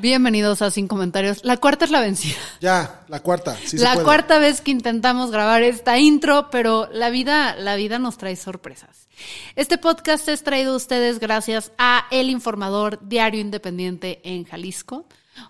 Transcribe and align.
Bienvenidos 0.00 0.62
a 0.62 0.70
Sin 0.70 0.88
Comentarios. 0.88 1.44
La 1.44 1.56
cuarta 1.58 1.84
es 1.84 1.90
la 1.90 2.00
vencida. 2.00 2.36
Ya, 2.60 3.04
la 3.08 3.20
cuarta. 3.20 3.56
Sí 3.56 3.76
se 3.78 3.84
la 3.84 3.92
puede. 3.94 4.04
cuarta 4.04 4.38
vez 4.38 4.60
que 4.60 4.70
intentamos 4.70 5.30
grabar 5.30 5.62
esta 5.62 5.98
intro, 5.98 6.48
pero 6.50 6.88
la 6.92 7.10
vida, 7.10 7.54
la 7.56 7.76
vida 7.76 7.98
nos 7.98 8.16
trae 8.16 8.36
sorpresas. 8.36 9.08
Este 9.56 9.76
podcast 9.78 10.26
es 10.28 10.42
traído 10.42 10.72
a 10.72 10.76
ustedes 10.76 11.18
gracias 11.20 11.72
a 11.76 12.06
El 12.10 12.30
Informador, 12.30 12.98
diario 13.06 13.40
independiente 13.40 14.20
en 14.24 14.44
Jalisco. 14.44 15.04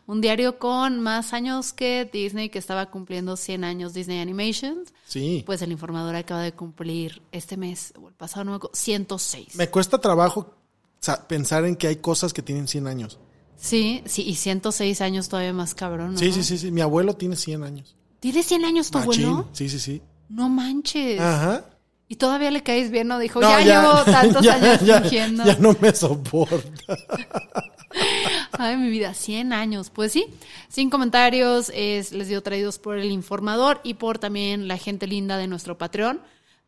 Un 0.06 0.20
diario 0.20 0.59
con 0.59 1.01
más 1.01 1.32
años 1.32 1.73
que 1.73 2.09
Disney, 2.12 2.48
que 2.48 2.59
estaba 2.59 2.87
cumpliendo 2.90 3.37
100 3.37 3.64
años 3.64 3.95
Disney 3.95 4.20
Animations. 4.20 4.92
Sí. 5.06 5.42
Pues 5.46 5.62
El 5.62 5.73
Informador 5.73 6.16
acaba 6.16 6.42
de 6.42 6.52
cumplir 6.52 7.23
este 7.32 7.56
mes, 7.56 7.92
o 8.01 8.09
el 8.09 8.14
pasado, 8.14 8.45
no 8.45 8.51
me 8.52 8.56
acuerdo, 8.56 8.76
106. 8.76 9.54
Me 9.56 9.68
cuesta 9.68 9.98
trabajo 9.98 10.54
sa- 11.01 11.26
pensar 11.28 11.64
en 11.64 11.76
que 11.76 11.87
hay 11.87 11.96
cosas 11.96 12.32
que 12.32 12.42
tienen 12.42 12.66
100 12.68 12.87
años. 12.88 13.18
Sí, 13.60 14.02
sí, 14.06 14.23
y 14.23 14.37
106 14.37 15.00
años 15.02 15.28
todavía 15.28 15.52
más 15.52 15.74
cabrón, 15.74 16.12
¿no? 16.14 16.18
Sí, 16.18 16.32
sí, 16.32 16.42
sí, 16.42 16.56
sí. 16.56 16.70
Mi 16.70 16.80
abuelo 16.80 17.15
tiene 17.15 17.37
100 17.37 17.62
años. 17.62 17.95
¿Tiene 18.18 18.43
100 18.43 18.65
años 18.65 18.90
tu 18.90 18.98
Machín. 18.98 19.24
abuelo? 19.26 19.48
Sí, 19.52 19.68
sí, 19.68 19.79
sí. 19.79 20.02
No 20.30 20.48
manches. 20.48 21.21
Ajá. 21.21 21.65
Y 22.09 22.16
todavía 22.16 22.51
le 22.51 22.62
caes 22.62 22.90
bien, 22.90 23.09
¿no? 23.09 23.18
Dijo, 23.18 23.40
No, 23.40 23.51
ya, 23.60 23.60
llevo 23.82 24.02
tantos 24.04 24.43
ya, 24.43 24.54
años 24.54 24.80
ya, 24.80 25.01
fingiendo. 25.02 25.45
Ya 25.45 25.57
no 25.59 25.76
me 25.80 25.95
soporta. 25.95 26.96
Ay, 28.52 28.76
mi 28.76 28.88
vida, 28.90 29.15
100 29.15 29.52
años. 29.52 29.90
Pues 29.90 30.12
sí, 30.12 30.27
sin 30.68 30.90
comentarios, 30.90 31.71
es, 31.74 32.12
les 32.12 32.29
digo 32.29 32.40
traídos 32.43 32.79
por 32.79 32.99
el 32.99 33.10
informador 33.10 33.80
y 33.84 33.95
por 33.95 34.18
también 34.18 34.68
la 34.68 34.77
gente 34.79 35.06
linda 35.06 35.37
de 35.38 35.46
nuestro 35.46 35.77
Patreon, 35.79 36.21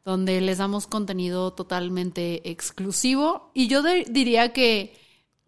donde 0.04 0.40
les 0.40 0.58
damos 0.58 0.86
contenido 0.86 1.52
totalmente 1.52 2.50
exclusivo. 2.50 3.50
Y 3.54 3.68
yo 3.68 3.82
de- 3.82 4.04
diría 4.10 4.52
que 4.52 4.96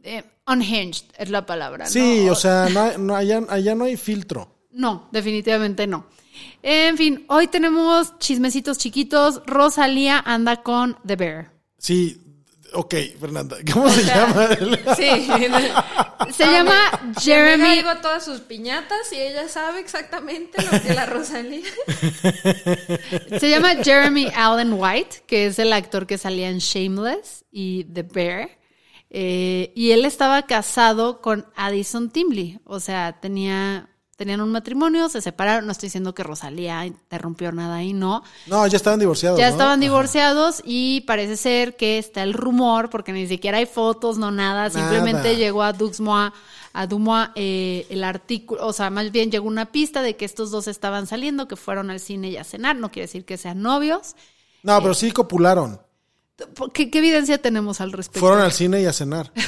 eh, 0.04 0.22
unhinged 0.46 1.04
es 1.18 1.30
la 1.30 1.44
palabra. 1.46 1.84
¿no? 1.86 1.90
Sí, 1.90 2.28
o 2.28 2.34
sea, 2.34 2.68
no, 2.70 2.82
hay- 2.82 2.94
no, 2.98 3.16
allá, 3.16 3.40
allá 3.48 3.74
no 3.74 3.84
hay 3.84 3.96
filtro. 3.96 4.48
No, 4.70 5.08
definitivamente 5.12 5.86
no. 5.86 6.06
En 6.62 6.96
fin, 6.96 7.24
hoy 7.28 7.46
tenemos 7.48 8.18
chismecitos 8.18 8.78
chiquitos. 8.78 9.40
Rosalía 9.46 10.18
anda 10.24 10.62
con 10.62 10.96
The 11.06 11.16
Bear. 11.16 11.52
Sí, 11.78 12.20
ok, 12.72 12.94
Fernanda. 13.20 13.56
¿Cómo 13.72 13.88
se 13.88 14.02
llama? 14.04 14.48
Sí. 14.96 15.28
Se 16.32 16.44
llama 16.50 16.74
Jeremy. 17.20 17.62
Jeremy. 17.64 17.88
a 17.88 18.00
todas 18.00 18.24
sus 18.24 18.40
piñatas 18.40 19.12
y 19.12 19.16
ella 19.20 19.46
sabe 19.48 19.78
exactamente 19.80 20.60
lo 20.62 20.80
que 20.82 20.94
la 20.94 21.06
Rosalía. 21.06 21.62
Se 23.38 23.50
llama 23.50 23.74
Jeremy 23.82 24.28
Allen 24.34 24.72
White, 24.72 25.24
que 25.26 25.46
es 25.46 25.58
el 25.58 25.72
actor 25.72 26.06
que 26.06 26.18
salía 26.18 26.48
en 26.48 26.58
Shameless 26.58 27.44
y 27.52 27.84
The 27.84 28.02
Bear. 28.02 28.48
Eh, 29.16 29.72
y 29.76 29.92
él 29.92 30.04
estaba 30.04 30.42
casado 30.42 31.20
con 31.20 31.46
Addison 31.54 32.10
Timley. 32.10 32.58
O 32.64 32.80
sea, 32.80 33.20
tenía, 33.20 33.88
tenían 34.16 34.40
un 34.40 34.50
matrimonio, 34.50 35.08
se 35.08 35.20
separaron. 35.20 35.66
No 35.66 35.70
estoy 35.70 35.86
diciendo 35.86 36.16
que 36.16 36.24
Rosalía 36.24 36.84
interrumpió 36.84 37.52
nada 37.52 37.76
ahí, 37.76 37.92
no. 37.92 38.24
No, 38.48 38.66
ya 38.66 38.76
estaban 38.76 38.98
divorciados. 38.98 39.38
Ya 39.38 39.46
¿no? 39.46 39.52
estaban 39.52 39.78
Ajá. 39.78 39.80
divorciados 39.82 40.62
y 40.64 41.02
parece 41.02 41.36
ser 41.36 41.76
que 41.76 41.98
está 41.98 42.24
el 42.24 42.32
rumor, 42.32 42.90
porque 42.90 43.12
ni 43.12 43.28
siquiera 43.28 43.58
hay 43.58 43.66
fotos, 43.66 44.18
no 44.18 44.32
nada. 44.32 44.68
Simplemente 44.68 45.36
llegó 45.36 45.62
a 45.62 45.72
Duxmois, 45.72 46.32
a 46.72 46.86
Dumois 46.88 47.28
eh, 47.36 47.86
el 47.90 48.02
artículo, 48.02 48.66
o 48.66 48.72
sea, 48.72 48.90
más 48.90 49.12
bien 49.12 49.30
llegó 49.30 49.46
una 49.46 49.66
pista 49.66 50.02
de 50.02 50.16
que 50.16 50.24
estos 50.24 50.50
dos 50.50 50.66
estaban 50.66 51.06
saliendo, 51.06 51.46
que 51.46 51.54
fueron 51.54 51.88
al 51.92 52.00
cine 52.00 52.30
y 52.30 52.36
a 52.36 52.42
cenar. 52.42 52.74
No 52.74 52.90
quiere 52.90 53.06
decir 53.06 53.24
que 53.24 53.36
sean 53.36 53.62
novios. 53.62 54.16
No, 54.64 54.82
pero 54.82 54.92
sí 54.92 55.12
copularon. 55.12 55.83
¿Qué, 56.72 56.90
qué 56.90 56.98
evidencia 56.98 57.38
tenemos 57.38 57.80
al 57.80 57.92
respecto? 57.92 58.20
Fueron 58.20 58.40
al 58.40 58.52
cine 58.52 58.80
y 58.82 58.86
a 58.86 58.92
cenar. 58.92 59.30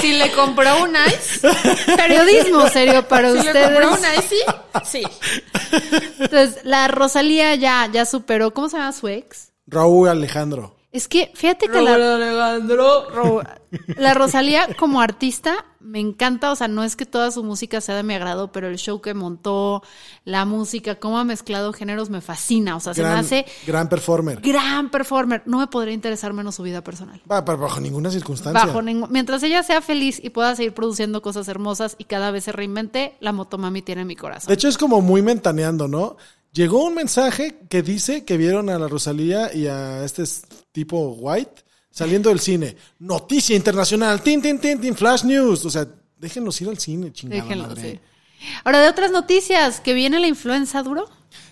Si 0.00 0.12
le 0.16 0.30
compró 0.32 0.84
un 0.84 0.94
ice, 1.08 1.48
Periodismo 1.96 2.68
serio 2.68 3.06
para 3.08 3.32
si 3.32 3.42
le 3.42 3.52
compró 3.64 3.88
un 3.88 3.94
ustedes. 3.94 4.24
ice, 4.32 4.36
sí. 4.84 5.02
Entonces, 6.20 6.58
la 6.62 6.86
Rosalía 6.88 7.54
ya, 7.56 7.88
ya 7.92 8.04
superó, 8.06 8.54
¿cómo 8.54 8.68
se 8.68 8.76
llama 8.76 8.92
su 8.92 9.08
ex? 9.08 9.52
Raúl 9.66 10.08
Alejandro. 10.08 10.77
Es 10.98 11.06
que 11.06 11.30
fíjate 11.34 11.68
que 11.68 11.80
la, 11.80 11.94
Alejandro. 11.94 13.08
Ro- 13.10 13.42
la 13.96 14.14
Rosalía 14.14 14.66
como 14.78 15.00
artista 15.00 15.64
me 15.78 16.00
encanta, 16.00 16.50
o 16.50 16.56
sea, 16.56 16.66
no 16.66 16.82
es 16.82 16.96
que 16.96 17.06
toda 17.06 17.30
su 17.30 17.44
música 17.44 17.80
sea 17.80 17.94
de 17.94 18.02
mi 18.02 18.14
agrado, 18.14 18.50
pero 18.50 18.66
el 18.66 18.76
show 18.78 19.00
que 19.00 19.14
montó, 19.14 19.82
la 20.24 20.44
música, 20.44 20.96
cómo 20.96 21.18
ha 21.18 21.24
mezclado 21.24 21.72
géneros 21.72 22.10
me 22.10 22.20
fascina, 22.20 22.74
o 22.76 22.80
sea, 22.80 22.94
se 22.94 23.02
me 23.02 23.08
Gran, 23.10 23.20
hace 23.20 23.46
gran 23.66 23.88
performer. 23.88 24.40
gran 24.40 24.90
performer. 24.90 25.42
No 25.46 25.58
me 25.58 25.68
podría 25.68 25.94
interesar 25.94 26.32
menos 26.32 26.56
su 26.56 26.62
vida 26.64 26.82
personal. 26.82 27.22
Va, 27.30 27.44
pero 27.44 27.58
bajo 27.58 27.80
ninguna 27.80 28.10
circunstancia. 28.10 28.66
Bajo 28.66 28.82
mientras 28.82 29.42
ella 29.44 29.62
sea 29.62 29.80
feliz 29.80 30.20
y 30.22 30.30
pueda 30.30 30.56
seguir 30.56 30.74
produciendo 30.74 31.22
cosas 31.22 31.46
hermosas 31.46 31.94
y 31.96 32.04
cada 32.04 32.32
vez 32.32 32.42
se 32.44 32.52
reinvente, 32.52 33.14
la 33.20 33.30
motomami 33.32 33.82
tiene 33.82 34.04
mi 34.04 34.16
corazón. 34.16 34.48
De 34.48 34.54
hecho, 34.54 34.66
es 34.68 34.76
como 34.76 35.00
muy 35.00 35.22
mentaneando, 35.22 35.86
¿no? 35.86 36.16
Llegó 36.52 36.82
un 36.84 36.94
mensaje 36.94 37.58
que 37.68 37.82
dice 37.82 38.24
que 38.24 38.36
vieron 38.38 38.70
a 38.70 38.78
la 38.78 38.88
Rosalía 38.88 39.54
y 39.54 39.66
a 39.68 40.02
este 40.02 40.24
tipo 40.72 41.08
White 41.18 41.64
saliendo 41.90 42.28
del 42.30 42.40
cine. 42.40 42.76
Noticia 43.00 43.56
internacional, 43.56 44.22
tin, 44.22 44.40
tin, 44.42 44.58
tin, 44.58 44.80
tin, 44.80 44.94
flash 44.94 45.24
news. 45.24 45.64
O 45.64 45.70
sea, 45.70 45.86
déjenlos 46.16 46.60
ir 46.60 46.68
al 46.68 46.78
cine, 46.78 47.12
chingada 47.12 47.42
Déjenlo, 47.42 47.68
madre. 47.68 47.90
sí. 47.92 48.00
Ahora, 48.64 48.80
de 48.80 48.88
otras 48.88 49.10
noticias, 49.10 49.80
que 49.80 49.94
viene 49.94 50.20
la 50.20 50.28
influenza 50.28 50.82
duro. 50.82 51.08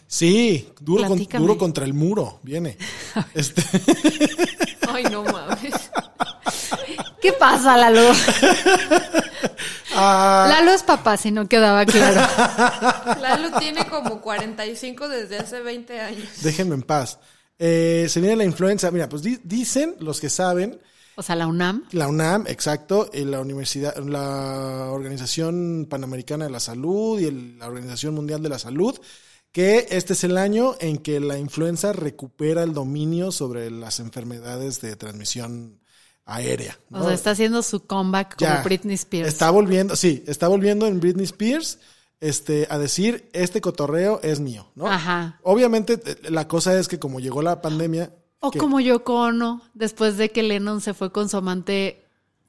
Sí, 0.07 0.69
duro, 0.81 1.03
con- 1.09 1.17
Platícame. 1.19 1.43
duro 1.45 1.59
contra 1.59 1.85
el 1.85 1.95
muro, 1.95 2.39
viene. 2.45 2.77
Este, 3.35 3.63
Ay, 4.89 5.03
no 5.11 5.25
mames. 5.25 5.75
¿Qué 7.21 7.33
pasa, 7.33 7.77
Lalo? 7.77 8.13
ah, 9.95 10.47
Lalo 10.49 10.73
es 10.73 10.83
papá, 10.85 11.17
si 11.17 11.31
no 11.33 11.49
quedaba 11.49 11.85
claro. 11.87 12.21
Lalo 13.21 13.59
tiene 13.59 13.85
como 13.87 14.21
45 14.21 15.09
desde 15.09 15.39
hace 15.39 15.61
20 15.61 16.01
años. 16.01 16.29
déjenme 16.43 16.75
en 16.77 16.83
paz. 16.83 17.19
Eh, 17.59 18.07
se 18.09 18.21
viene 18.21 18.37
la 18.37 18.45
influenza. 18.45 18.91
Mira, 18.91 19.09
pues 19.09 19.23
di- 19.23 19.41
dicen 19.45 19.95
los 20.01 20.21
que 20.21 20.29
saben 20.31 20.79
O 21.17 21.23
sea, 21.23 21.35
la 21.37 21.47
UNAM. 21.47 21.85
La 21.93 22.09
UNAM, 22.09 22.45
exacto, 22.49 23.09
y 23.13 23.25
la 23.25 23.41
universidad, 23.41 23.97
la 24.05 24.89
Organización 24.91 25.87
Panamericana 25.89 26.45
de 26.45 26.51
la 26.51 26.61
Salud 26.61 27.19
y 27.19 27.25
el- 27.25 27.59
la 27.59 27.69
Organización 27.69 28.15
Mundial 28.15 28.43
de 28.43 28.51
la 28.51 28.59
Salud, 28.59 28.99
que 29.53 29.87
este 29.91 30.13
es 30.13 30.25
el 30.25 30.37
año 30.37 30.75
en 30.81 30.99
que 30.99 31.19
la 31.21 31.39
influenza 31.39 31.95
recupera 31.95 32.63
el 32.63 32.75
dominio 32.75 33.33
sobre 33.33 33.71
las 33.71 34.01
enfermedades 34.01 34.83
de 34.83 34.95
transmisión 34.97 35.81
aérea. 36.27 36.79
O 36.91 37.03
sea, 37.05 37.15
está 37.15 37.31
haciendo 37.31 37.63
su 37.63 37.87
comeback 37.87 38.37
como 38.37 38.51
Ya. 38.51 38.63
Britney 38.63 38.97
Spears. 38.97 39.29
Está 39.29 39.51
volviendo, 39.51 39.97
sí, 39.97 40.23
está 40.27 40.49
volviendo 40.49 40.87
en 40.87 41.01
Britney 41.01 41.25
Spears 41.25 41.79
este, 42.21 42.67
a 42.71 42.79
decir, 42.79 43.29
este 43.33 43.61
cotorreo 43.61 44.21
es 44.23 44.41
mío, 44.41 44.67
¿no? 44.75 44.87
Ajá. 44.87 45.39
Obviamente, 45.43 46.01
eh, 46.05 46.17
la 46.31 46.49
cosa 46.49 46.79
es 46.79 46.89
que 46.89 46.99
como 46.99 47.21
llegó 47.21 47.43
la 47.43 47.61
pandemia... 47.61 48.11
O 48.41 48.51
que- 48.51 48.59
como 48.59 48.81
Yoko 48.81 49.15
Ono, 49.23 49.63
después 49.75 50.17
de 50.17 50.31
que 50.31 50.43
Lennon 50.43 50.81
se 50.81 50.95
fue 50.95 51.11
con 51.13 51.29
su 51.29 51.37
amante 51.37 52.03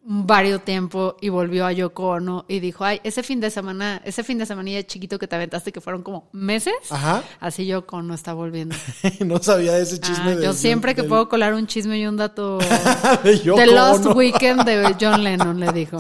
varios 0.09 0.63
tiempo 0.63 1.17
y 1.19 1.27
volvió 1.27 1.65
a 1.65 1.73
Yoko 1.73 2.07
Ono 2.11 2.45
y 2.47 2.61
dijo, 2.61 2.85
ay, 2.85 3.01
ese 3.03 3.23
fin 3.23 3.41
de 3.41 3.49
semana, 3.49 4.01
ese 4.05 4.23
fin 4.23 4.37
de 4.37 4.45
semanilla 4.45 4.81
chiquito 4.87 5.19
que 5.19 5.27
te 5.27 5.35
aventaste 5.35 5.73
que 5.73 5.81
fueron 5.81 6.01
como 6.01 6.29
meses, 6.31 6.73
Ajá. 6.89 7.23
así 7.41 7.65
Yoko 7.65 7.97
Ono 7.97 8.13
está 8.13 8.33
volviendo. 8.33 8.73
no 9.25 9.41
sabía 9.43 9.77
ese 9.77 9.99
chisme 9.99 10.31
Ah, 10.31 10.35
de- 10.37 10.45
yo 10.45 10.53
siempre 10.53 10.95
que 10.95 11.03
puedo 11.03 11.27
colar 11.27 11.53
un 11.53 11.67
chisme 11.67 11.99
y 11.99 12.05
un 12.07 12.15
dato 12.15 12.57
de 13.23 13.37
The 13.39 13.65
Lost 13.67 14.05
Ono. 14.05 14.15
Weekend 14.15 14.63
de 14.63 14.95
John 15.01 15.23
Lennon, 15.23 15.59
le 15.59 15.73
dijo. 15.73 15.97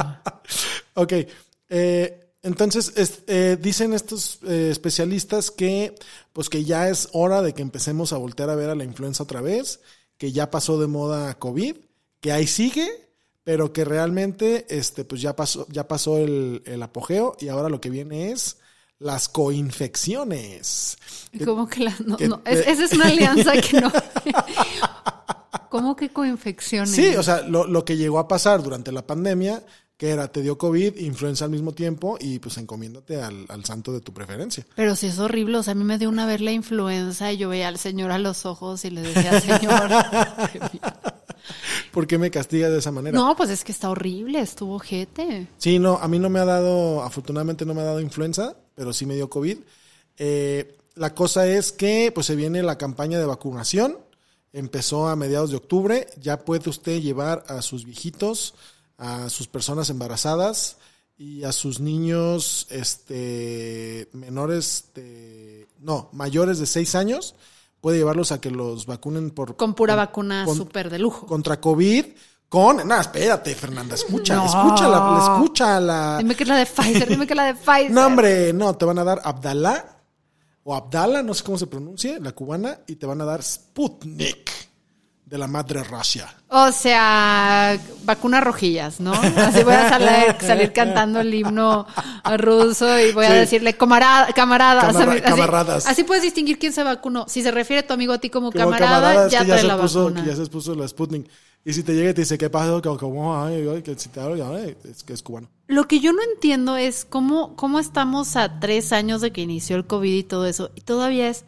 Ok. 0.93 1.13
eh, 1.69 2.26
entonces, 2.43 2.93
es- 2.95 3.23
eh, 3.27 3.57
dicen 3.59 3.93
estos 3.93 4.39
eh, 4.47 4.69
especialistas 4.71 5.51
que, 5.51 5.95
pues 6.33 6.49
que 6.49 6.63
ya 6.63 6.89
es 6.89 7.09
hora 7.13 7.41
de 7.41 7.53
que 7.53 7.61
empecemos 7.61 8.13
a 8.13 8.17
voltear 8.17 8.49
a 8.49 8.55
ver 8.55 8.69
a 8.69 8.75
la 8.75 8.83
influenza 8.83 9.23
otra 9.23 9.41
vez, 9.41 9.79
que 10.17 10.31
ya 10.31 10.49
pasó 10.51 10.79
de 10.79 10.87
moda 10.87 11.33
COVID, 11.39 11.75
que 12.21 12.31
ahí 12.31 12.47
sigue, 12.47 12.87
pero 13.43 13.71
que 13.73 13.85
realmente, 13.85 14.65
este, 14.69 15.05
pues 15.05 15.21
ya 15.21 15.35
pasó, 15.35 15.67
ya 15.69 15.87
pasó 15.87 16.17
el, 16.17 16.61
el 16.65 16.81
apogeo 16.83 17.35
y 17.39 17.47
ahora 17.49 17.69
lo 17.69 17.79
que 17.81 17.89
viene 17.89 18.31
es 18.31 18.57
las 18.99 19.29
coinfecciones. 19.29 20.97
Como 21.45 21.67
que 21.67 21.81
la, 21.81 21.95
no, 22.05 22.17
que- 22.17 22.27
no, 22.27 22.41
es- 22.45 22.65
esa 22.67 22.85
es 22.85 22.93
una 22.93 23.05
alianza 23.07 23.53
que 23.61 23.79
no. 23.81 23.91
¿Cómo 25.69 25.95
que 25.95 26.09
coinfecciones? 26.09 26.89
Sí, 26.91 27.15
o 27.15 27.23
sea, 27.23 27.41
lo, 27.41 27.67
lo 27.67 27.83
que 27.85 27.97
llegó 27.97 28.19
a 28.19 28.27
pasar 28.27 28.63
durante 28.63 28.91
la 28.91 29.05
pandemia, 29.05 29.63
que 29.97 30.09
era, 30.09 30.31
te 30.31 30.41
dio 30.41 30.57
COVID, 30.57 30.97
influenza 30.97 31.45
al 31.45 31.51
mismo 31.51 31.71
tiempo 31.71 32.17
y 32.19 32.39
pues 32.39 32.57
encomiéndate 32.57 33.21
al, 33.21 33.45
al 33.49 33.65
santo 33.65 33.91
de 33.91 33.99
tu 33.99 34.13
preferencia. 34.13 34.65
Pero 34.75 34.95
sí 34.95 35.07
es 35.07 35.17
horrible, 35.17 35.57
o 35.57 35.63
sea, 35.63 35.71
a 35.71 35.75
mí 35.75 35.83
me 35.83 35.97
dio 35.97 36.07
una 36.07 36.27
vez 36.27 36.39
la 36.39 36.51
influenza 36.51 37.31
y 37.31 37.37
yo 37.37 37.49
veía 37.49 37.67
al 37.67 37.79
señor 37.79 38.11
a 38.11 38.19
los 38.19 38.45
ojos 38.45 38.85
y 38.85 38.91
le 38.91 39.01
decía, 39.01 39.41
señor, 39.41 39.89
¿Por 41.91 42.05
qué 42.05 42.17
me 42.17 42.29
castigas 42.29 42.71
de 42.71 42.79
esa 42.79 42.91
manera? 42.91 43.17
no, 43.17 43.35
pues 43.35 43.49
es 43.49 43.63
que 43.63 43.71
está 43.71 43.89
horrible, 43.89 44.39
estuvo 44.39 44.77
jete. 44.79 45.47
Sí, 45.57 45.79
no, 45.79 45.97
a 45.97 46.07
mí 46.07 46.19
no 46.19 46.29
me 46.29 46.39
ha 46.39 46.45
dado, 46.45 47.01
afortunadamente 47.01 47.65
no 47.65 47.73
me 47.73 47.81
ha 47.81 47.85
dado 47.85 48.01
influenza, 48.01 48.55
pero 48.75 48.93
sí 48.93 49.05
me 49.05 49.15
dio 49.15 49.29
COVID. 49.29 49.57
Eh, 50.17 50.77
la 50.95 51.15
cosa 51.15 51.47
es 51.47 51.71
que 51.71 52.11
pues 52.13 52.27
se 52.27 52.35
viene 52.35 52.61
la 52.61 52.77
campaña 52.77 53.17
de 53.17 53.25
vacunación, 53.25 53.97
empezó 54.53 55.07
a 55.07 55.15
mediados 55.15 55.51
de 55.51 55.57
octubre, 55.57 56.07
ya 56.19 56.39
puede 56.39 56.69
usted 56.69 57.01
llevar 57.01 57.43
a 57.47 57.61
sus 57.61 57.85
viejitos, 57.85 58.53
a 58.97 59.29
sus 59.29 59.47
personas 59.47 59.89
embarazadas 59.89 60.77
y 61.17 61.43
a 61.43 61.51
sus 61.51 61.79
niños 61.79 62.67
este 62.69 64.07
menores 64.13 64.91
de 64.95 65.67
no, 65.79 66.09
mayores 66.11 66.59
de 66.59 66.65
6 66.65 66.95
años, 66.95 67.35
puede 67.81 67.97
llevarlos 67.97 68.31
a 68.31 68.41
que 68.41 68.51
los 68.51 68.85
vacunen 68.85 69.31
por 69.31 69.55
Con 69.55 69.73
pura 69.73 69.95
vacuna 69.95 70.45
súper 70.47 70.89
de 70.89 70.99
lujo. 70.99 71.25
contra 71.27 71.59
COVID 71.61 72.05
con, 72.49 72.87
no, 72.87 72.99
espérate, 72.99 73.53
Fernanda, 73.55 73.95
escucha, 73.95 74.35
No. 74.35 74.45
escucha 74.45 74.87
la, 74.87 75.19
escucha 75.21 75.79
la 75.81 76.17
Dime 76.19 76.33
que 76.33 76.43
es 76.43 76.49
la 76.49 76.55
de 76.55 76.65
Pfizer, 76.65 77.09
dime 77.09 77.27
que 77.27 77.33
es 77.33 77.37
la 77.37 77.43
de 77.43 77.55
Pfizer. 77.55 77.91
no, 77.91 78.05
hombre, 78.05 78.53
no, 78.53 78.73
te 78.75 78.85
van 78.85 78.97
a 78.99 79.03
dar 79.03 79.21
Abdalá 79.23 79.97
o 80.63 80.73
Abdala, 80.73 81.23
no 81.23 81.33
sé 81.33 81.43
cómo 81.43 81.57
se 81.57 81.67
pronuncie, 81.67 82.19
la 82.21 82.31
cubana, 82.31 82.79
y 82.87 82.95
te 82.95 83.05
van 83.05 83.19
a 83.21 83.25
dar 83.25 83.43
Sputnik 83.43 84.49
de 85.29 85.37
la 85.37 85.47
madre 85.47 85.83
Rusia. 85.83 86.33
O 86.47 86.71
sea, 86.71 87.77
vacuna 88.05 88.39
rojillas, 88.39 89.01
¿no? 89.01 89.11
Así 89.11 89.61
voy 89.63 89.73
a 89.73 89.89
salir, 89.97 90.35
salir 90.39 90.71
cantando 90.71 91.19
el 91.19 91.33
himno 91.33 91.85
ruso 92.37 92.97
y 92.99 93.11
voy 93.11 93.25
a 93.25 93.33
decirle 93.33 93.75
camarada, 93.75 94.31
camarada. 94.33 94.81
Camarra- 94.81 94.93
¿sabes? 95.05 95.21
Así- 95.23 95.31
camaradas. 95.35 95.85
Así, 95.87 96.03
puedes 96.05 96.23
distinguir 96.23 96.57
quién 96.57 96.71
se 96.71 96.81
vacunó. 96.81 97.25
Si 97.27 97.41
se 97.43 97.51
refiere 97.51 97.83
tu 97.83 97.93
amigo 97.93 98.13
a 98.13 98.19
ti 98.19 98.29
como, 98.29 98.51
Como 98.51 98.57
camarada, 98.71 99.01
camaradas 99.01 99.31
ya 99.31 99.39
que 99.41 99.45
trae 99.47 99.59
se 99.59 99.67
la 99.67 99.77
puso, 99.77 100.05
vacuna. 100.05 100.25
ya 100.25 100.35
se 100.35 100.45
puso 100.45 100.75
la 100.75 100.87
Sputnik. 100.87 101.29
Y 101.65 101.73
si 101.73 101.83
te 101.83 101.93
llega 101.93 102.11
y 102.11 102.13
te 102.13 102.21
dice, 102.21 102.37
¿qué 102.37 102.49
pasó? 102.49 102.81
Que, 102.81 103.95
si 103.97 104.07
te 104.09 104.21
hablo, 104.21 104.57
es 104.57 105.03
que 105.03 105.11
es 105.13 105.21
cubano. 105.21 105.49
Lo 105.67 105.85
que 105.89 105.99
yo 105.99 106.13
no 106.13 106.19
entiendo 106.33 106.77
es 106.77 107.03
cómo, 107.03 107.57
cómo 107.57 107.79
estamos 107.79 108.37
a 108.37 108.61
tres 108.61 108.93
años 108.93 109.19
de 109.19 109.33
que 109.33 109.41
inició 109.41 109.75
el 109.75 109.85
COVID 109.85 110.13
y 110.13 110.23
todo 110.23 110.45
eso, 110.45 110.71
y 110.75 110.81
todavía 110.81 111.27
es 111.27 111.43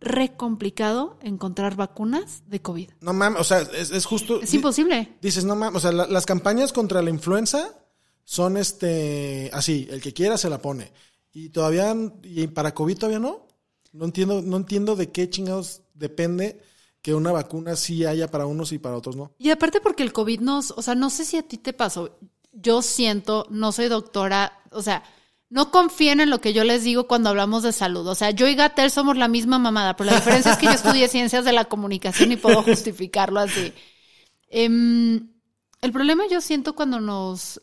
re 0.00 0.36
complicado 0.36 1.18
encontrar 1.22 1.76
vacunas 1.76 2.42
de 2.46 2.60
COVID. 2.60 2.90
No 3.00 3.12
mames, 3.12 3.40
o 3.40 3.44
sea, 3.44 3.60
es, 3.60 3.90
es 3.90 4.04
justo. 4.04 4.40
Es 4.42 4.52
imposible. 4.54 5.16
Dices, 5.22 5.44
no 5.44 5.56
mames, 5.56 5.76
o 5.76 5.80
sea, 5.80 5.92
la- 5.92 6.06
las 6.06 6.26
campañas 6.26 6.72
contra 6.72 7.00
la 7.02 7.10
influenza 7.10 7.74
son 8.24 8.56
este, 8.56 9.50
así, 9.52 9.86
el 9.90 10.00
que 10.02 10.12
quiera 10.12 10.36
se 10.38 10.50
la 10.50 10.60
pone. 10.60 10.92
Y 11.32 11.48
todavía, 11.50 11.94
y 12.22 12.46
para 12.48 12.74
COVID 12.74 12.96
todavía 12.98 13.18
no. 13.18 13.46
No 13.92 14.04
entiendo, 14.06 14.42
no 14.42 14.56
entiendo 14.56 14.96
de 14.96 15.10
qué 15.12 15.28
chingados 15.30 15.82
depende 15.94 16.60
que 17.00 17.14
una 17.14 17.32
vacuna 17.32 17.76
sí 17.76 18.04
haya 18.04 18.30
para 18.30 18.46
unos 18.46 18.72
y 18.72 18.78
para 18.78 18.96
otros 18.96 19.14
no. 19.14 19.32
Y 19.38 19.50
aparte 19.50 19.80
porque 19.80 20.02
el 20.02 20.12
COVID 20.12 20.40
nos, 20.40 20.70
o 20.72 20.82
sea, 20.82 20.94
no 20.94 21.10
sé 21.10 21.24
si 21.24 21.36
a 21.36 21.42
ti 21.46 21.58
te 21.58 21.72
pasó, 21.72 22.18
yo 22.52 22.82
siento, 22.82 23.46
no 23.50 23.72
soy 23.72 23.88
doctora, 23.88 24.58
o 24.70 24.80
sea, 24.82 25.04
no 25.54 25.70
confíen 25.70 26.18
en 26.18 26.30
lo 26.30 26.40
que 26.40 26.52
yo 26.52 26.64
les 26.64 26.82
digo 26.82 27.06
cuando 27.06 27.30
hablamos 27.30 27.62
de 27.62 27.70
salud. 27.70 28.04
O 28.08 28.16
sea, 28.16 28.32
yo 28.32 28.48
y 28.48 28.56
Gatel 28.56 28.90
somos 28.90 29.16
la 29.16 29.28
misma 29.28 29.60
mamada, 29.60 29.94
pero 29.94 30.10
la 30.10 30.16
diferencia 30.16 30.50
es 30.50 30.58
que 30.58 30.66
yo 30.66 30.72
estudié 30.72 31.06
ciencias 31.06 31.44
de 31.44 31.52
la 31.52 31.66
comunicación 31.66 32.32
y 32.32 32.36
puedo 32.36 32.60
justificarlo 32.64 33.38
así. 33.38 33.72
Em, 34.50 35.28
el 35.80 35.92
problema 35.92 36.24
yo 36.28 36.40
siento 36.40 36.74
cuando 36.74 36.98
nos, 36.98 37.62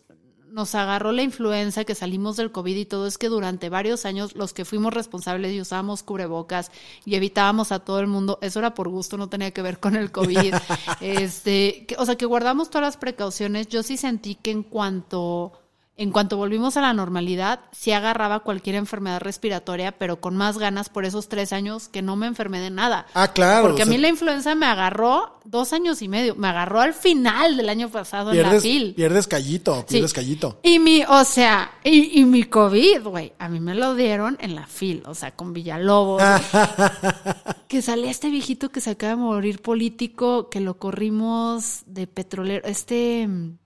nos 0.52 0.74
agarró 0.74 1.12
la 1.12 1.22
influenza, 1.24 1.84
que 1.84 1.94
salimos 1.94 2.38
del 2.38 2.54
COVID 2.54 2.78
y 2.78 2.86
todo, 2.86 3.08
es 3.08 3.18
que 3.18 3.28
durante 3.28 3.68
varios 3.68 4.06
años 4.06 4.38
los 4.38 4.54
que 4.54 4.64
fuimos 4.64 4.94
responsables 4.94 5.52
y 5.54 5.60
usábamos 5.60 6.02
cubrebocas 6.02 6.72
y 7.04 7.16
evitábamos 7.16 7.74
a 7.74 7.80
todo 7.80 8.00
el 8.00 8.08
mundo, 8.08 8.40
eso 8.42 8.60
era 8.60 8.74
por 8.74 8.88
gusto, 8.88 9.18
no 9.18 9.28
tenía 9.28 9.52
que 9.52 9.62
ver 9.62 9.82
con 9.82 9.98
el 9.98 10.14
COVID. 10.14 10.54
este, 11.02 11.86
que- 11.88 11.98
o 11.98 12.06
sea, 12.06 12.16
que 12.16 12.26
guardamos 12.26 12.70
todas 12.70 12.88
las 12.88 12.96
precauciones. 12.96 13.68
Yo 13.68 13.84
sí 13.84 13.98
sentí 13.98 14.36
que 14.36 14.52
en 14.52 14.64
cuanto 14.64 15.52
en 15.98 16.12
cuanto 16.12 16.38
volvimos 16.38 16.78
a 16.78 16.82
la 16.82 16.94
normalidad, 16.94 17.60
sí 17.72 17.92
agarraba 17.92 18.40
cualquier 18.40 18.76
enfermedad 18.76 19.20
respiratoria, 19.22 19.92
pero 19.92 20.20
con 20.20 20.36
más 20.36 20.58
ganas 20.58 20.90
por 20.90 21.06
esos 21.06 21.28
tres 21.28 21.54
años 21.54 21.90
que 21.90 22.02
no 22.02 22.16
me 22.16 22.28
enfermé 22.28 22.60
de 22.60 22.72
nada. 22.72 23.06
Ah, 23.14 23.28
claro. 23.34 23.68
Porque 23.68 23.82
a 23.82 23.86
o 23.86 23.88
sea, 23.88 23.96
mí 23.96 24.02
la 24.02 24.08
influenza 24.08 24.56
me 24.56 24.66
agarró 24.66 25.40
dos 25.46 25.74
años 25.74 26.02
y 26.02 26.08
medio. 26.08 26.36
Me 26.36 26.48
agarró 26.48 26.82
al 26.82 26.94
final 26.94 27.58
del 27.58 27.70
año 27.70 27.90
pasado 27.90 28.32
en 28.32 28.42
la 28.42 28.60
FIL. 28.60 28.94
pierdes 28.96 29.28
callito, 29.28 29.82
Sí. 29.88 29.96
pierdes 29.96 30.14
callito. 30.14 30.60
Y 30.64 30.80
mi, 30.80 31.04
o 31.08 31.24
sea, 31.24 31.72
y, 31.84 32.20
y 32.20 32.26
mi 32.26 32.46
COVID, 32.46 33.04
güey, 33.04 33.34
a 33.38 33.50
mí 33.50 33.60
me 33.60 33.76
lo 33.76 33.94
dieron 33.94 34.38
en 34.42 34.56
la 34.56 34.66
FIL, 34.66 35.04
o 35.06 35.14
sea, 35.14 35.36
con 35.36 35.54
Villalobos. 35.54 36.24
que 37.68 37.82
salía 37.82 38.12
este 38.12 38.30
viejito 38.30 38.70
que 38.70 38.82
se 38.82 38.92
acaba 38.92 39.12
de 39.12 39.16
morir 39.18 39.62
político, 39.62 40.50
que 40.50 40.60
lo 40.62 40.78
corrimos 40.78 41.82
de 41.86 42.08
petrolero. 42.08 42.66
Este, 42.68 43.28
mm, 43.28 43.58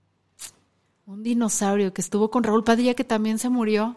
un 1.06 1.22
dinosaurio 1.22 1.94
que 1.94 2.02
estuvo 2.02 2.30
con 2.30 2.42
Raúl 2.44 2.64
Padilla, 2.64 2.94
que 2.94 3.04
también 3.04 3.38
se 3.38 3.48
murió. 3.48 3.96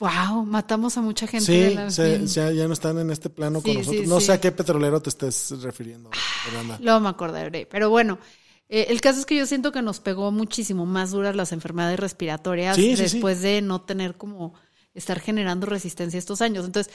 Wow, 0.00 0.44
matamos 0.44 0.98
a 0.98 1.02
mucha 1.02 1.26
gente 1.26 1.52
de 1.52 1.68
Sí, 1.70 1.74
la 1.74 1.90
se- 2.26 2.54
ya 2.56 2.66
no 2.66 2.72
están 2.72 2.98
en 2.98 3.10
este 3.10 3.30
plano 3.30 3.60
Sí, 3.60 3.66
con 3.68 3.74
nosotros. 3.78 4.02
sí, 4.04 4.08
no 4.08 4.20
sí. 4.20 4.26
sé 4.26 4.32
a 4.32 4.40
qué 4.40 4.50
petrolero 4.50 5.00
te 5.00 5.08
estés 5.10 5.50
refiriendo, 5.62 6.10
Fernanda. 6.44 6.78
Luego 6.82 7.00
me 7.00 7.08
acordaré. 7.08 7.64
Pero 7.66 7.90
bueno, 7.90 8.18
eh, 8.68 8.86
el 8.88 9.00
caso 9.00 9.20
es 9.20 9.26
que 9.26 9.36
yo 9.36 9.46
siento 9.46 9.70
que 9.72 9.82
nos 9.82 10.00
pegó 10.00 10.32
muchísimo 10.32 10.84
más 10.84 11.12
duras 11.12 11.36
las 11.36 11.52
enfermedades 11.52 12.00
respiratorias 12.00 12.76
después 12.76 13.40
de 13.40 13.62
no 13.62 13.82
tener 13.82 14.16
como 14.16 14.54
estar 14.94 15.20
generando 15.20 15.66
resistencia 15.66 16.18
estos 16.18 16.40
años. 16.42 16.64
Entonces, 16.66 16.92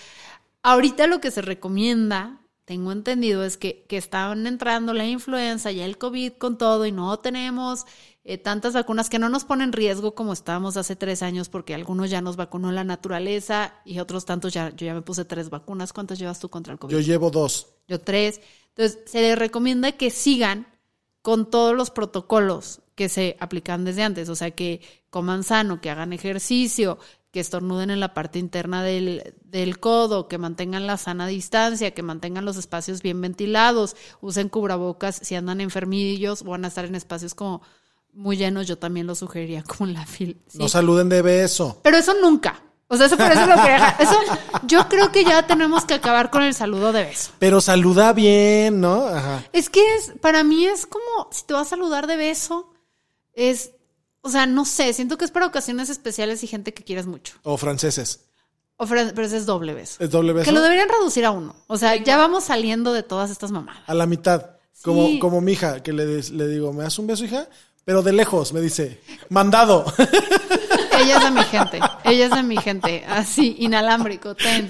ahorita 0.62 1.07
lo 1.07 1.21
que 1.21 1.31
se 1.31 1.41
recomienda, 1.41 2.41
tengo 2.65 2.91
entendido, 2.91 3.44
es 3.45 3.57
que, 3.57 3.86
que 3.88 3.97
están 3.97 4.45
entrando 4.45 4.94
la 4.94 5.06
influenza 5.07 5.71
y 5.71 5.80
el 5.80 5.97
COVID 5.97 6.33
con 6.33 6.57
todo 6.57 6.86
y 6.86 6.91
no 6.91 7.18
tenemos 7.19 7.86
eh, 8.29 8.37
tantas 8.37 8.73
vacunas 8.73 9.09
que 9.09 9.17
no 9.17 9.27
nos 9.27 9.43
ponen 9.43 9.69
en 9.69 9.73
riesgo 9.73 10.13
como 10.13 10.33
estábamos 10.33 10.77
hace 10.77 10.95
tres 10.95 11.23
años 11.23 11.49
porque 11.49 11.73
algunos 11.73 12.11
ya 12.11 12.21
nos 12.21 12.35
vacunó 12.35 12.71
la 12.71 12.83
naturaleza 12.83 13.73
y 13.85 13.97
otros 13.97 14.25
tantos 14.25 14.53
ya, 14.53 14.69
yo 14.69 14.85
ya 14.85 14.93
me 14.93 15.01
puse 15.01 15.25
tres 15.25 15.49
vacunas. 15.49 15.93
¿Cuántas 15.93 16.19
llevas 16.19 16.37
tú 16.37 16.47
contra 16.47 16.71
el 16.71 16.77
COVID? 16.77 16.93
Yo 16.93 16.99
llevo 16.99 17.31
dos. 17.31 17.65
yo 17.87 17.99
tres. 17.99 18.39
Entonces, 18.67 18.99
se 19.07 19.23
les 19.23 19.35
recomienda 19.35 19.93
que 19.93 20.11
sigan 20.11 20.67
con 21.23 21.49
todos 21.49 21.75
los 21.75 21.89
protocolos 21.89 22.81
que 22.93 23.09
se 23.09 23.35
aplican 23.39 23.83
desde 23.83 24.03
antes, 24.03 24.29
o 24.29 24.35
sea, 24.35 24.51
que 24.51 24.81
coman 25.09 25.43
sano, 25.43 25.81
que 25.81 25.89
hagan 25.89 26.13
ejercicio, 26.13 27.00
que 27.31 27.39
estornuden 27.39 27.89
en 27.89 28.00
la 28.00 28.13
parte 28.13 28.38
interna 28.38 28.83
del, 28.83 29.33
del 29.43 29.79
codo, 29.79 30.27
que 30.27 30.38
mantengan 30.38 30.86
la 30.86 30.98
sana 30.98 31.25
distancia, 31.25 31.95
que 31.95 32.03
mantengan 32.03 32.45
los 32.45 32.57
espacios 32.57 33.01
bien 33.01 33.21
ventilados, 33.21 33.95
usen 34.21 34.50
cubrebocas 34.50 35.15
si 35.15 35.33
andan 35.33 35.62
enfermillos 35.62 36.43
o 36.43 36.51
van 36.51 36.65
a 36.65 36.67
estar 36.67 36.86
en 36.86 36.93
espacios 36.93 37.33
como 37.33 37.63
muy 38.13 38.38
llenos, 38.38 38.68
yo 38.68 38.78
también 38.78 39.08
lo 39.08 39.16
sugeriría 39.16 39.63
como 39.63 39.88
en 39.89 39.94
la 39.96 40.06
fila. 40.06 40.36
No 40.54 40.68
saluden 40.70 41.10
de 41.10 41.22
beso. 41.22 41.80
Pero 41.84 41.98
eso 41.98 42.13
nunca. 42.22 42.63
O 42.92 42.98
sea, 42.98 43.06
eso 43.06 43.18
por 43.18 43.32
eso 43.32 43.46
lo 43.46 43.56
dejar. 43.56 43.96
Eso, 44.01 44.18
yo 44.66 44.88
creo 44.89 45.12
que 45.12 45.24
ya 45.24 45.46
tenemos 45.46 45.86
que 45.86 45.94
acabar 45.94 46.32
con 46.32 46.42
el 46.42 46.56
saludo 46.56 46.92
de 46.92 47.04
beso. 47.06 47.32
Pero 47.38 47.62
saluda 47.62 48.13
bien, 48.13 48.82
¿no? 48.82 49.04
Ajá. 49.06 49.44
Es 49.54 49.70
que 49.70 49.80
es, 49.96 50.13
para 50.22 50.44
mí 50.44 50.66
es 50.66 50.88
como, 50.88 51.30
si 51.32 51.44
te 51.46 51.54
vas 51.54 51.68
a 51.68 51.70
saludar 51.72 52.08
de 52.08 52.16
beso, 52.18 52.72
es, 53.34 53.72
o 54.22 54.30
sea, 54.30 54.48
no 54.48 54.66
sé, 54.66 54.92
siento 54.94 55.18
que 55.20 55.25
es 55.25 55.32
para 55.32 55.46
ocasiones 55.46 55.89
especiales 55.89 56.44
y 56.44 56.48
gente 56.48 56.74
que 56.74 56.84
quieres 56.84 57.06
mucho. 57.06 57.36
O 57.44 57.58
franceses. 57.58 58.22
O 58.78 58.88
fra- 58.88 59.12
pero 59.13 59.28
ese 59.28 59.38
es 59.38 59.46
doble 59.46 59.74
beso. 59.75 60.04
¿Es 60.04 60.10
doble 60.10 60.34
beso? 60.34 60.46
Que 60.46 60.51
lo 60.51 60.62
deberían 60.62 60.89
reducir 60.89 61.25
a 61.25 61.32
uno. 61.32 61.56
O 61.68 61.78
sea, 61.78 61.96
ya 61.96 62.18
vamos 62.18 62.46
saliendo 62.46 62.92
de 62.92 63.04
todas 63.04 63.30
estas 63.30 63.51
mamadas. 63.51 63.84
A 63.88 63.94
la 63.94 64.08
mitad. 64.08 64.51
Como, 64.82 65.06
Sí. 65.08 65.20
como 65.20 65.42
mi 65.42 65.51
hija, 65.51 65.84
que 65.84 65.92
le, 65.94 66.06
le 66.24 66.48
digo, 66.48 66.72
¿me 66.74 66.84
das 66.84 66.98
un 66.98 67.06
beso, 67.06 67.25
hija? 67.25 67.48
Pero 67.86 68.03
de 68.03 68.13
lejos, 68.13 68.53
me 68.53 68.62
dice, 68.62 69.01
mandado. 69.29 69.86
Ella 71.00 71.17
es 71.17 71.24
de 71.24 71.31
mi 71.31 71.43
gente. 71.43 71.79
Ella 72.03 72.25
es 72.25 72.31
de 72.31 72.43
mi 72.43 72.57
gente. 72.57 73.05
Así, 73.07 73.55
inalámbrico, 73.59 74.36
ten. 74.36 74.69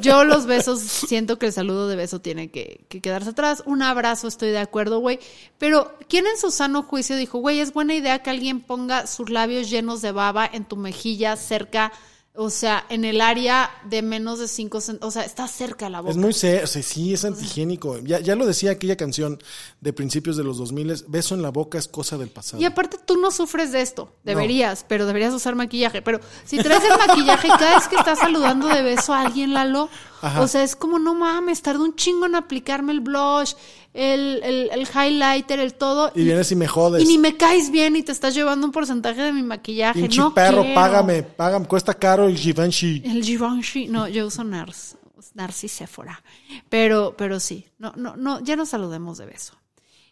Yo 0.00 0.24
los 0.24 0.46
besos, 0.46 0.80
siento 0.80 1.38
que 1.38 1.46
el 1.46 1.52
saludo 1.52 1.88
de 1.88 1.96
beso 1.96 2.20
tiene 2.20 2.50
que, 2.50 2.84
que 2.88 3.00
quedarse 3.00 3.30
atrás. 3.30 3.62
Un 3.64 3.82
abrazo, 3.82 4.26
estoy 4.28 4.50
de 4.50 4.58
acuerdo, 4.58 4.98
güey. 4.98 5.20
Pero, 5.58 5.96
¿quién 6.08 6.26
en 6.26 6.36
su 6.36 6.50
sano 6.50 6.82
juicio 6.82 7.16
dijo, 7.16 7.38
güey, 7.38 7.60
es 7.60 7.72
buena 7.72 7.94
idea 7.94 8.18
que 8.20 8.30
alguien 8.30 8.60
ponga 8.60 9.06
sus 9.06 9.30
labios 9.30 9.70
llenos 9.70 10.02
de 10.02 10.12
baba 10.12 10.48
en 10.52 10.64
tu 10.64 10.76
mejilla 10.76 11.36
cerca, 11.36 11.92
o 12.40 12.50
sea, 12.50 12.86
en 12.88 13.04
el 13.04 13.20
área 13.20 13.68
de 13.82 14.00
menos 14.00 14.38
de 14.38 14.46
5 14.46 14.80
centímetros, 14.80 15.08
o 15.08 15.10
sea, 15.10 15.24
está 15.24 15.48
cerca 15.48 15.90
la 15.90 16.00
boca. 16.00 16.12
Es 16.12 16.16
muy 16.16 16.30
o 16.30 16.32
sea, 16.32 16.64
sí, 16.66 17.12
es 17.12 17.24
antihigiénico. 17.24 17.98
Ya, 17.98 18.20
ya 18.20 18.36
lo 18.36 18.46
decía 18.46 18.70
aquella 18.70 18.96
canción 18.96 19.42
de 19.80 19.92
principios 19.92 20.36
de 20.36 20.44
los 20.44 20.56
2000, 20.56 21.06
beso 21.08 21.34
en 21.34 21.42
la 21.42 21.50
boca 21.50 21.78
es 21.78 21.88
cosa 21.88 22.16
del 22.16 22.28
pasado. 22.28 22.62
Y 22.62 22.64
aparte 22.64 22.96
tú 23.04 23.16
no 23.16 23.32
sufres 23.32 23.72
de 23.72 23.80
esto, 23.80 24.12
deberías, 24.22 24.84
pero 24.86 25.04
deberías 25.04 25.34
usar 25.34 25.56
maquillaje. 25.56 26.00
Pero 26.00 26.20
si 26.44 26.58
traes 26.58 26.84
el 26.84 26.96
maquillaje 26.96 27.48
cada 27.48 27.74
vez 27.74 27.88
que 27.88 27.96
estás 27.96 28.20
saludando 28.20 28.68
de 28.68 28.82
beso 28.82 29.12
a 29.12 29.22
alguien, 29.22 29.52
Lalo, 29.52 29.90
o 30.38 30.46
sea, 30.46 30.62
es 30.62 30.76
como, 30.76 31.00
no 31.00 31.14
mames, 31.14 31.60
tardé 31.62 31.82
un 31.82 31.96
chingo 31.96 32.26
en 32.26 32.36
aplicarme 32.36 32.92
el 32.92 33.00
blush, 33.00 33.54
el, 33.98 34.40
el, 34.44 34.70
el 34.72 34.88
highlighter, 34.88 35.58
el 35.58 35.74
todo. 35.74 36.12
Y 36.14 36.22
vienes 36.22 36.52
y 36.52 36.56
me 36.56 36.68
jodes. 36.68 37.02
y 37.02 37.06
ni 37.06 37.18
me 37.18 37.36
caes 37.36 37.70
bien 37.70 37.96
y 37.96 38.02
te 38.04 38.12
estás 38.12 38.32
llevando 38.34 38.64
un 38.66 38.72
porcentaje 38.72 39.20
de 39.20 39.32
mi 39.32 39.42
maquillaje. 39.42 40.00
Pinche 40.02 40.20
no 40.20 40.32
perro, 40.32 40.62
quiero. 40.62 40.74
págame, 40.74 41.22
págame, 41.24 41.66
cuesta 41.66 41.92
caro 41.92 42.28
el 42.28 42.36
Givenchy. 42.36 43.02
El 43.04 43.24
Givenchy, 43.24 43.88
no, 43.88 44.06
yo 44.06 44.26
uso 44.26 44.44
Nars, 44.44 44.96
Narcis 45.34 45.72
Sephora. 45.72 46.22
Pero, 46.68 47.14
pero 47.18 47.40
sí, 47.40 47.66
no, 47.78 47.92
no, 47.96 48.16
no, 48.16 48.40
ya 48.40 48.54
nos 48.54 48.68
saludemos 48.68 49.18
de 49.18 49.26
beso. 49.26 49.54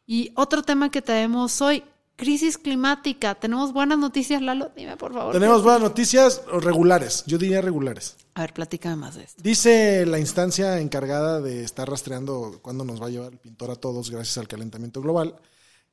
Y 0.05 0.33
otro 0.35 0.63
tema 0.63 0.91
que 0.91 1.01
tenemos 1.03 1.61
hoy, 1.61 1.85
crisis 2.17 2.59
climática. 2.59 3.35
Tenemos 3.35 3.73
buenas 3.73 3.99
noticias, 3.99 4.41
Lalo. 4.43 4.71
Dime, 4.75 4.97
por 4.97 5.13
favor. 5.13 5.33
Tenemos 5.33 5.63
buenas 5.63 5.83
noticias 5.83 6.43
regulares, 6.61 7.23
yo 7.27 7.39
diría 7.39 7.61
regulares. 7.61 8.17
A 8.35 8.41
ver, 8.43 8.53
platícame 8.55 8.97
más 8.97 9.15
de 9.15 9.25
esto. 9.25 9.43
Dice 9.43 10.05
la 10.07 10.19
instancia 10.19 10.79
encargada 10.81 11.41
de 11.41 11.63
estar 11.63 11.89
rastreando 11.89 12.59
cuándo 12.63 12.85
nos 12.85 13.01
va 13.01 13.07
a 13.07 13.11
llevar 13.11 13.33
el 13.33 13.39
pintor 13.39 13.71
a 13.71 13.77
todos 13.77 14.11
gracias 14.11 14.39
al 14.39 14.49
calentamiento 14.49 15.01
global, 15.01 15.37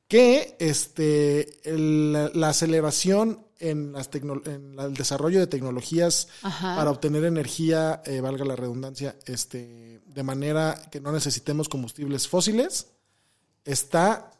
que 0.08 0.56
este, 0.58 1.60
el- 1.68 2.12
la 2.34 2.48
aceleración 2.50 3.46
en, 3.58 3.92
las 3.92 4.10
en 4.44 4.76
la- 4.76 4.84
el 4.84 4.94
desarrollo 4.94 5.40
de 5.40 5.46
tecnologías 5.46 6.28
Ajá. 6.42 6.76
para 6.76 6.90
obtener 6.90 7.24
energía, 7.24 8.02
eh, 8.04 8.20
valga 8.20 8.44
la 8.44 8.56
redundancia, 8.56 9.16
este, 9.24 10.00
de 10.04 10.22
manera 10.22 10.74
que 10.90 11.00
no 11.00 11.12
necesitemos 11.12 11.68
combustibles 11.70 12.28
fósiles, 12.28 12.88
está 13.64 14.30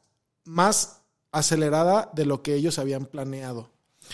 más 0.44 1.00
acelerada 1.34 2.10
de 2.14 2.24
lo 2.26 2.42
que 2.42 2.54
ellos 2.54 2.78
habían 2.78 3.06
planeado. 3.06 3.70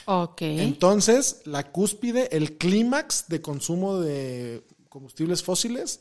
Ok. 0.07 0.43
Entonces, 0.43 1.43
la 1.45 1.71
cúspide, 1.73 2.29
el 2.37 2.57
clímax 2.59 3.27
de 3.29 3.41
consumo 3.43 4.01
de 4.01 4.65
combustibles 4.89 5.43
fósiles 5.43 6.01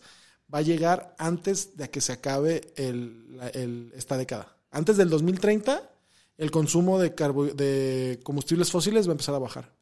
va 0.53 0.59
a 0.59 0.63
llegar 0.63 1.15
antes 1.19 1.75
de 1.77 1.89
que 1.89 2.01
se 2.01 2.13
acabe 2.13 2.61
el- 2.75 3.91
esta 3.95 4.17
década. 4.17 4.55
Antes 4.71 4.97
del 4.97 5.09
2030, 5.09 5.89
el 6.37 6.51
consumo 6.51 6.99
de, 6.99 7.15
carbo- 7.15 7.53
de 7.53 8.19
combustibles 8.23 8.71
fósiles 8.71 9.07
va 9.07 9.11
a 9.11 9.13
empezar 9.13 9.35
a 9.35 9.39
bajar. 9.39 9.73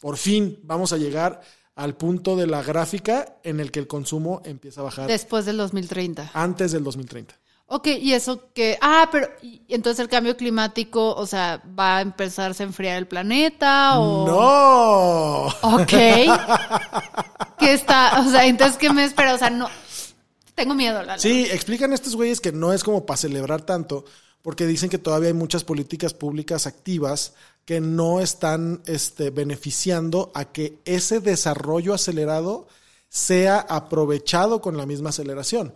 Por 0.00 0.16
fin 0.16 0.58
vamos 0.62 0.92
a 0.92 0.96
llegar 0.98 1.40
al 1.74 1.96
punto 1.96 2.36
de 2.36 2.46
la 2.46 2.62
gráfica 2.62 3.38
en 3.44 3.58
el 3.60 3.70
que 3.70 3.80
el 3.80 3.86
consumo 3.86 4.42
empieza 4.44 4.80
a 4.80 4.84
bajar 4.84 5.08
Después 5.08 5.46
del 5.46 5.56
2030. 5.56 6.30
antes 6.34 6.72
del 6.72 6.84
2030. 6.84 7.34
Ok, 7.74 7.86
y 7.86 8.12
eso 8.12 8.52
que. 8.52 8.76
Ah, 8.82 9.08
pero. 9.10 9.30
y 9.40 9.62
entonces 9.68 9.98
el 10.00 10.10
cambio 10.10 10.36
climático, 10.36 11.14
o 11.14 11.26
sea, 11.26 11.62
¿va 11.66 11.96
a 11.96 12.00
empezarse 12.02 12.62
a 12.62 12.66
enfriar 12.66 12.98
el 12.98 13.06
planeta? 13.08 13.98
O... 13.98 14.26
¡No! 14.26 15.46
Ok. 15.74 15.88
¿Qué 17.58 17.72
está? 17.72 18.20
O 18.20 18.30
sea, 18.30 18.44
entonces, 18.44 18.76
¿qué 18.76 18.92
me 18.92 19.04
espera? 19.04 19.32
O 19.32 19.38
sea, 19.38 19.48
no. 19.48 19.70
Tengo 20.54 20.74
miedo, 20.74 21.02
Lalo. 21.02 21.18
Sí, 21.18 21.46
explican 21.50 21.94
estos 21.94 22.14
güeyes 22.14 22.42
que 22.42 22.52
no 22.52 22.74
es 22.74 22.84
como 22.84 23.06
para 23.06 23.16
celebrar 23.16 23.62
tanto, 23.62 24.04
porque 24.42 24.66
dicen 24.66 24.90
que 24.90 24.98
todavía 24.98 25.28
hay 25.28 25.34
muchas 25.34 25.64
políticas 25.64 26.12
públicas 26.12 26.66
activas 26.66 27.32
que 27.64 27.80
no 27.80 28.20
están 28.20 28.82
este, 28.84 29.30
beneficiando 29.30 30.30
a 30.34 30.44
que 30.44 30.78
ese 30.84 31.20
desarrollo 31.20 31.94
acelerado 31.94 32.66
sea 33.12 33.58
aprovechado 33.60 34.62
con 34.62 34.78
la 34.78 34.86
misma 34.86 35.10
aceleración. 35.10 35.74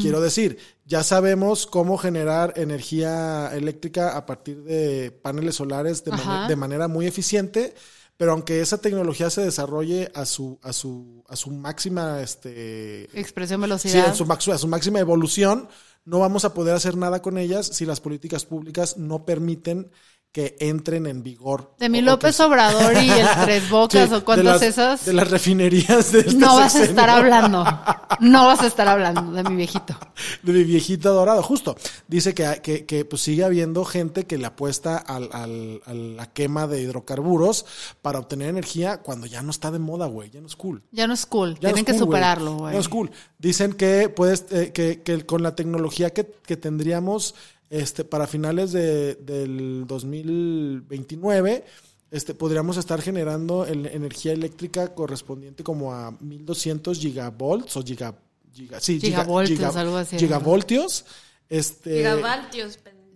Quiero 0.00 0.22
decir, 0.22 0.56
ya 0.88 1.02
sabemos 1.02 1.66
cómo 1.66 1.98
generar 1.98 2.54
energía 2.56 3.50
eléctrica 3.54 4.16
a 4.16 4.24
partir 4.24 4.62
de 4.62 5.10
paneles 5.10 5.56
solares 5.56 6.02
de, 6.02 6.56
manera 6.56 6.88
muy 6.88 7.06
eficiente, 7.06 7.74
pero 8.16 8.32
aunque 8.32 8.62
esa 8.62 8.80
tecnología 8.80 9.28
se 9.28 9.42
desarrolle 9.42 10.10
a 10.14 10.24
su, 10.24 10.58
a 10.62 10.72
su, 10.72 11.22
a 11.28 11.36
su 11.36 11.50
máxima 11.50 12.22
este, 12.22 13.04
Expresión 13.20 13.60
Sí, 13.60 13.66
velocidad. 13.66 14.08
en 14.08 14.14
su, 14.14 14.52
a 14.52 14.58
su 14.58 14.66
máxima 14.66 14.98
evolución, 14.98 15.68
no 16.06 16.20
vamos 16.20 16.46
a 16.46 16.54
poder 16.54 16.74
hacer 16.74 16.96
nada 16.96 17.20
con 17.20 17.36
ellas 17.36 17.66
si 17.66 17.84
las 17.84 18.00
políticas 18.00 18.46
públicas 18.46 18.96
no 18.96 19.26
permiten 19.26 19.90
que 20.32 20.56
entren 20.60 21.06
en 21.06 21.22
vigor. 21.22 21.74
de 21.78 21.88
mi 21.88 22.00
López 22.02 22.38
Obrador 22.40 22.92
y 23.02 23.10
el 23.10 23.26
Tres 23.44 23.68
Bocas 23.70 24.08
Sí, 24.08 24.14
o 24.14 24.24
cuántas 24.24 24.62
esas. 24.62 25.06
De 25.06 25.12
las 25.14 25.30
refinerías 25.30 26.12
de 26.12 26.20
este 26.20 26.34
no 26.34 26.54
vas 26.56 26.76
a 26.76 26.84
estar 26.84 27.08
hablando. 27.10 27.64
No 28.20 28.46
vas 28.46 28.62
a 28.62 28.66
estar 28.66 28.88
hablando 28.88 29.30
de 29.32 29.44
mi 29.44 29.54
viejito. 29.54 29.96
De 30.42 30.52
mi 30.52 30.64
viejito 30.64 31.10
adorado, 31.10 31.40
justo. 31.42 31.76
Dice 32.08 32.34
que, 32.34 32.60
que, 32.62 32.84
que, 32.84 33.04
pues 33.04 33.22
sigue 33.22 33.44
habiendo 33.44 33.84
gente 33.84 34.24
que 34.24 34.38
le 34.38 34.46
apuesta 34.46 34.96
al, 34.96 35.28
al- 35.32 35.80
a 35.86 35.94
la 35.94 36.26
quema 36.32 36.66
de 36.66 36.80
hidrocarburos 36.80 37.64
para 38.02 38.18
obtener 38.18 38.48
energía 38.48 39.02
cuando 39.02 39.26
ya 39.26 39.42
no 39.42 39.50
está 39.50 39.70
de 39.70 39.78
moda, 39.78 40.06
güey. 40.06 40.30
Ya 40.30 40.40
no 40.40 40.46
es 40.48 40.56
cool. 40.56 40.82
Ya 40.90 41.06
no 41.06 41.14
es 41.14 41.26
cool. 41.26 41.50
Ya 41.60 41.68
no 41.68 41.74
Tienen 41.74 41.78
es 41.78 41.84
que 41.84 41.92
cool, 41.92 42.00
superarlo, 42.00 42.56
güey. 42.56 42.74
No 42.74 42.80
es 42.80 42.88
cool. 42.88 43.10
Dicen 43.38 43.72
que 43.74 44.08
puedes, 44.08 44.46
eh, 44.50 44.72
que, 44.72 45.02
que 45.02 45.24
con 45.24 45.42
la 45.42 45.54
tecnología 45.54 46.10
que, 46.10 46.26
que 46.44 46.56
tendríamos 46.56 47.34
este, 47.70 48.04
para 48.04 48.26
finales 48.26 48.72
de, 48.72 49.14
del 49.16 49.86
2029, 49.86 51.64
este, 52.10 52.34
podríamos 52.34 52.76
estar 52.76 53.00
generando 53.02 53.66
el- 53.66 53.86
energía 53.86 54.32
eléctrica 54.32 54.94
correspondiente 54.94 55.62
como 55.62 55.92
a 55.92 56.10
1200 56.20 56.98
gigavolts 56.98 57.76
o 57.76 57.82
giga, 57.82 58.14
giga- 58.54 58.80
sí, 58.80 58.98
giga- 59.00 59.22
Gigavoltios, 59.22 59.58
giga- 59.58 59.80
algo 59.80 59.96
así. 59.96 60.18
Gigavoltios. 60.18 61.04
Este, 61.50 62.00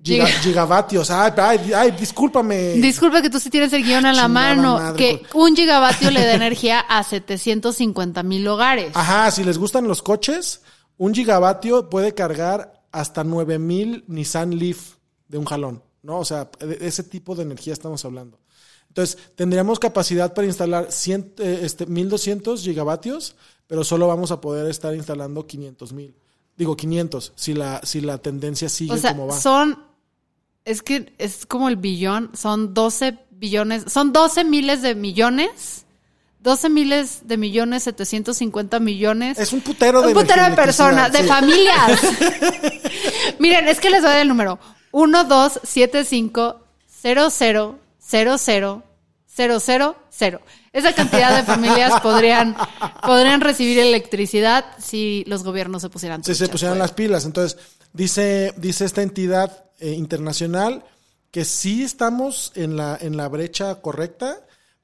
giga- 0.03 0.27
gigavatios. 0.43 1.11
Ay, 1.11 1.33
ay, 1.37 1.73
ay, 1.75 1.91
discúlpame. 1.93 2.73
Disculpa 2.75 3.23
que 3.23 3.31
tú 3.31 3.39
sí 3.41 3.51
tienes 3.51 3.73
el 3.73 3.83
guion 3.85 4.05
a 4.07 4.13
la 4.13 4.29
mano. 4.29 4.75
madre, 4.79 4.97
que 4.99 5.23
un 5.35 5.55
gigavatio 5.57 6.11
le 6.11 6.25
da 6.25 6.35
energía 6.35 6.81
a 6.81 7.03
750 7.05 8.23
mil 8.23 8.47
hogares. 8.49 8.91
Ajá, 8.95 9.31
si 9.31 9.45
les 9.45 9.59
gustan 9.59 9.87
los 9.89 10.03
coches, 10.03 10.63
un 10.99 11.15
gigavatio 11.15 11.89
puede 11.89 12.15
cargar 12.15 12.82
hasta 12.93 13.25
9000 13.25 14.05
Nissan 14.07 14.57
Leaf 14.59 14.97
de 15.29 15.39
un 15.39 15.45
jalón, 15.45 15.83
¿no? 16.03 16.19
O 16.19 16.25
sea, 16.25 16.51
de 16.61 16.79
ese 16.87 17.03
tipo 17.03 17.35
de 17.35 17.43
energía 17.43 17.73
estamos 17.73 18.05
hablando. 18.05 18.39
Entonces, 18.89 19.17
tendríamos 19.35 19.79
capacidad 19.79 20.35
para 20.35 20.47
instalar 20.47 20.93
100, 20.93 21.35
eh, 21.39 21.61
este, 21.63 21.87
1200 21.87 22.63
gigavatios, 22.63 23.37
pero 23.67 23.85
solo 23.85 24.07
vamos 24.07 24.31
a 24.31 24.41
poder 24.43 24.71
estar 24.71 24.95
instalando 24.95 25.47
500 25.47 25.93
mil. 25.95 26.15
Digo 26.59 26.77
500, 26.77 27.33
si 27.35 27.55
la, 27.55 27.81
si 27.83 28.03
la 28.03 28.19
tendencia 28.19 28.69
sigue 28.69 28.93
o 28.93 28.99
sea, 28.99 29.13
como 29.13 29.29
va. 29.29 29.41
son. 29.41 29.79
Es 30.67 30.83
que 30.83 31.15
es 31.17 31.47
como 31.47 31.71
el 31.71 31.77
billón. 31.77 32.31
Son 32.35 32.75
12 32.75 33.19
billones. 33.31 33.85
Son 33.91 34.13
12 34.13 34.45
miles 34.45 34.83
de 34.83 34.95
millones. 34.95 35.87
12 36.43 36.69
miles 36.71 37.21
de 37.23 37.37
millones, 37.37 37.85
750 37.85 38.81
millones. 38.81 39.39
Es 39.39 39.53
un 39.53 39.61
putero 39.61 40.03
de 40.03 40.09
Un 40.09 40.15
putero 40.15 40.45
de 40.45 40.57
personas, 40.57 41.13
de 41.13 41.23
sí. 41.23 41.29
familias. 41.29 42.01
Miren, 43.39 43.69
es 43.69 43.79
que 43.79 43.91
les 43.91 44.03
doy 44.03 44.17
el 44.17 44.29
número. 44.29 44.59
1, 44.91 45.25
2, 45.25 45.61
7, 45.63 46.05
5, 46.05 46.61
0, 47.01 47.29
0, 47.31 47.79
0, 48.01 48.43
0, 48.45 48.83
0, 49.27 49.61
0, 49.61 49.97
0. 50.11 50.41
Esa 50.73 50.93
cantidad 50.95 51.37
de 51.37 51.45
familias 51.45 52.01
podrían, 52.03 52.57
podrían 53.07 53.41
recibir 53.41 53.79
electricidad 53.79 54.65
si 54.79 55.25
los 55.29 55.45
gobiernos 55.45 55.83
se 55.83 55.91
pusieran 55.91 56.25
si 56.25 56.35
se 56.35 56.49
pusieran 56.49 56.79
las 56.79 56.93
pilas. 56.93 57.25
Entonces, 57.25 57.59
dice, 57.93 58.53
dice 58.57 58.85
esta 58.85 59.03
entidad 59.03 59.65
eh, 59.79 59.93
internacional 59.93 60.85
que 61.31 61.45
sí 61.45 61.85
estamos 61.85 62.53
en 62.57 62.77
la, 62.77 62.99
en 63.01 63.17
la 63.17 63.29
brecha 63.29 63.81
correcta, 63.81 64.41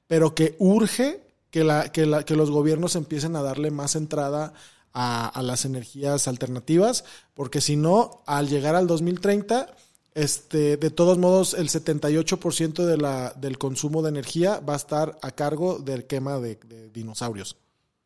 pero 0.07 0.33
que 0.33 0.55
urge 0.57 1.28
que, 1.51 1.63
la, 1.63 1.91
que, 1.91 2.05
la, 2.05 2.23
que 2.23 2.35
los 2.35 2.51
gobiernos 2.51 2.95
empiecen 2.95 3.35
a 3.35 3.41
darle 3.41 3.71
más 3.71 3.95
entrada 3.95 4.53
a, 4.93 5.27
a 5.27 5.41
las 5.43 5.65
energías 5.65 6.27
alternativas, 6.27 7.03
porque 7.33 7.61
si 7.61 7.75
no, 7.75 8.23
al 8.25 8.47
llegar 8.49 8.75
al 8.75 8.87
2030, 8.87 9.67
este, 10.15 10.77
de 10.77 10.89
todos 10.89 11.17
modos, 11.17 11.53
el 11.53 11.69
78% 11.69 12.85
de 12.85 12.97
la, 12.97 13.33
del 13.33 13.57
consumo 13.57 14.01
de 14.01 14.09
energía 14.09 14.59
va 14.59 14.73
a 14.73 14.77
estar 14.77 15.17
a 15.21 15.31
cargo 15.31 15.79
del 15.79 16.05
quema 16.05 16.39
de- 16.39 16.55
de 16.65 16.89
dinosaurios. 16.89 17.57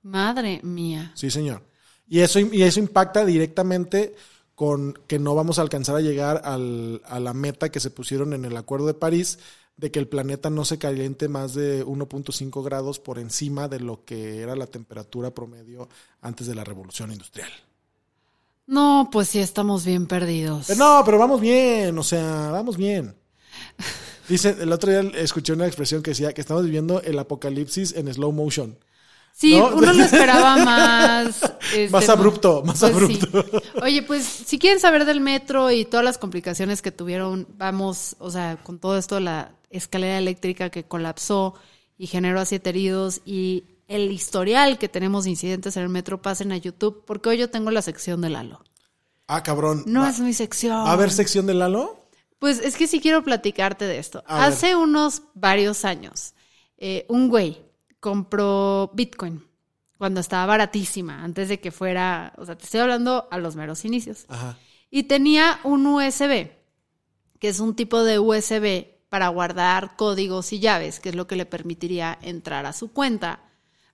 Madre 0.01 0.59
mía. 0.63 1.11
Sí, 1.15 1.31
señor. 1.31 1.61
Y 2.07 2.19
eso, 2.19 2.39
y 2.39 2.61
eso 2.63 2.79
impacta 2.79 3.25
directamente 3.25 4.15
con 4.55 4.93
que 5.07 5.17
no 5.17 5.33
vamos 5.33 5.57
a 5.57 5.61
alcanzar 5.61 5.95
a 5.95 6.01
llegar 6.01 6.41
al- 6.43 7.01
a 7.05 7.19
la 7.19 7.33
meta 7.33 7.69
que 7.71 7.79
se 7.79 7.89
pusieron 7.89 8.33
en 8.33 8.45
el 8.45 8.55
Acuerdo 8.57 8.85
de 8.87 8.93
París 8.93 9.39
de 9.77 9.91
que 9.91 9.99
el 9.99 10.07
planeta 10.07 10.49
no 10.49 10.65
se 10.65 10.77
caliente 10.77 11.27
más 11.27 11.53
de 11.53 11.85
1.5 11.85 12.63
grados 12.63 12.99
por 12.99 13.19
encima 13.19 13.67
de 13.67 13.79
lo 13.79 14.05
que 14.05 14.41
era 14.41 14.55
la 14.55 14.67
temperatura 14.67 15.33
promedio 15.33 15.89
antes 16.21 16.47
de 16.47 16.55
la 16.55 16.63
revolución 16.63 17.11
industrial. 17.11 17.51
No, 18.65 19.09
pues 19.11 19.29
sí 19.29 19.39
estamos 19.39 19.83
bien 19.83 20.07
perdidos. 20.07 20.67
Pero 20.67 20.79
no, 20.79 21.01
pero 21.05 21.17
vamos 21.17 21.41
bien, 21.41 21.97
o 21.97 22.03
sea, 22.03 22.49
vamos 22.51 22.77
bien. 22.77 23.15
Dice, 24.29 24.55
el 24.59 24.71
otro 24.71 24.89
día 24.89 25.11
escuché 25.19 25.51
una 25.51 25.67
expresión 25.67 26.01
que 26.01 26.11
decía 26.11 26.33
que 26.33 26.41
estamos 26.41 26.63
viviendo 26.63 27.01
el 27.01 27.19
apocalipsis 27.19 27.93
en 27.95 28.13
slow 28.13 28.31
motion. 28.31 28.77
Sí, 29.33 29.57
¿no? 29.57 29.75
uno 29.75 29.91
lo 29.91 30.03
esperaba 30.03 30.57
más. 30.65 31.41
Este, 31.73 31.89
Más 31.89 32.09
abrupto, 32.09 32.63
más 32.65 32.79
pues 32.79 32.93
abrupto. 32.93 33.43
sí. 33.43 33.57
Oye, 33.81 34.03
pues 34.03 34.23
si 34.25 34.59
quieren 34.59 34.79
saber 34.79 35.05
del 35.05 35.21
metro 35.21 35.71
y 35.71 35.85
todas 35.85 36.03
las 36.05 36.17
complicaciones 36.17 36.81
que 36.81 36.91
tuvieron, 36.91 37.47
vamos, 37.57 38.15
o 38.19 38.29
sea, 38.31 38.57
con 38.63 38.79
todo 38.79 38.97
esto, 38.97 39.19
la 39.19 39.55
escalera 39.69 40.17
eléctrica 40.17 40.69
que 40.69 40.83
colapsó 40.83 41.55
y 41.97 42.07
generó 42.07 42.39
a 42.39 42.45
siete 42.45 42.69
heridos 42.69 43.21
y 43.25 43.65
el 43.87 44.11
historial 44.11 44.77
que 44.77 44.87
tenemos 44.89 45.25
de 45.25 45.31
incidentes 45.31 45.75
en 45.77 45.83
el 45.83 45.89
metro, 45.89 46.21
pasen 46.21 46.51
a 46.51 46.57
YouTube, 46.57 47.03
porque 47.05 47.29
hoy 47.29 47.37
yo 47.37 47.49
tengo 47.49 47.69
la 47.71 47.81
sección 47.81 48.21
de 48.21 48.29
Lalo. 48.29 48.63
Ah, 49.27 49.43
cabrón. 49.43 49.83
No 49.85 50.01
Va- 50.01 50.09
es 50.09 50.19
mi 50.19 50.33
sección. 50.33 50.75
¿Va 50.85 50.89
a 50.89 50.93
haber 50.93 51.11
sección 51.11 51.45
de 51.47 51.53
Lalo? 51.53 51.99
Pues 52.39 52.59
es 52.59 52.75
que 52.75 52.87
sí 52.87 52.99
quiero 52.99 53.23
platicarte 53.23 53.85
de 53.85 53.99
esto. 53.99 54.23
A 54.27 54.35
ver. 54.39 54.45
Hace 54.53 54.75
unos 54.75 55.23
varios 55.33 55.85
años, 55.85 56.33
eh, 56.77 57.05
un 57.09 57.29
güey 57.29 57.61
compró 57.99 58.91
Bitcoin 58.93 59.45
cuando 59.97 60.19
estaba 60.19 60.45
baratísima, 60.45 61.23
antes 61.23 61.49
de 61.49 61.59
que 61.59 61.71
fuera, 61.71 62.33
o 62.37 62.45
sea, 62.45 62.55
te 62.57 62.65
estoy 62.65 62.81
hablando 62.81 63.27
a 63.31 63.37
los 63.37 63.55
meros 63.55 63.85
inicios. 63.85 64.25
Ajá. 64.27 64.57
Y 64.89 65.03
tenía 65.03 65.59
un 65.63 65.85
USB, 65.87 66.51
que 67.39 67.49
es 67.49 67.59
un 67.59 67.75
tipo 67.75 68.03
de 68.03 68.19
USB 68.19 68.85
para 69.09 69.27
guardar 69.27 69.95
códigos 69.95 70.53
y 70.53 70.59
llaves, 70.59 70.99
que 70.99 71.09
es 71.09 71.15
lo 71.15 71.27
que 71.27 71.35
le 71.35 71.45
permitiría 71.45 72.17
entrar 72.21 72.65
a 72.65 72.73
su 72.73 72.91
cuenta 72.91 73.41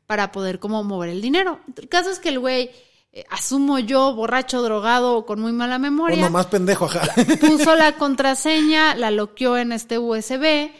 para 0.05 0.31
poder 0.31 0.59
como 0.59 0.83
mover 0.83 1.09
el 1.09 1.21
dinero. 1.21 1.59
El 1.75 1.87
caso 1.87 2.09
es 2.09 2.19
que 2.19 2.29
el 2.29 2.39
güey, 2.39 2.71
eh, 3.11 3.25
asumo 3.29 3.79
yo, 3.79 4.15
borracho, 4.15 4.61
drogado 4.61 5.15
o 5.15 5.25
con 5.25 5.39
muy 5.39 5.51
mala 5.51 5.77
memoria, 5.77 6.29
más 6.29 6.47
pendejo, 6.47 6.85
ajá. 6.85 7.01
puso 7.39 7.75
la 7.75 7.97
contraseña, 7.97 8.95
la 8.95 9.11
loqueó 9.11 9.57
en 9.57 9.71
este 9.71 9.99
USB 9.99 10.71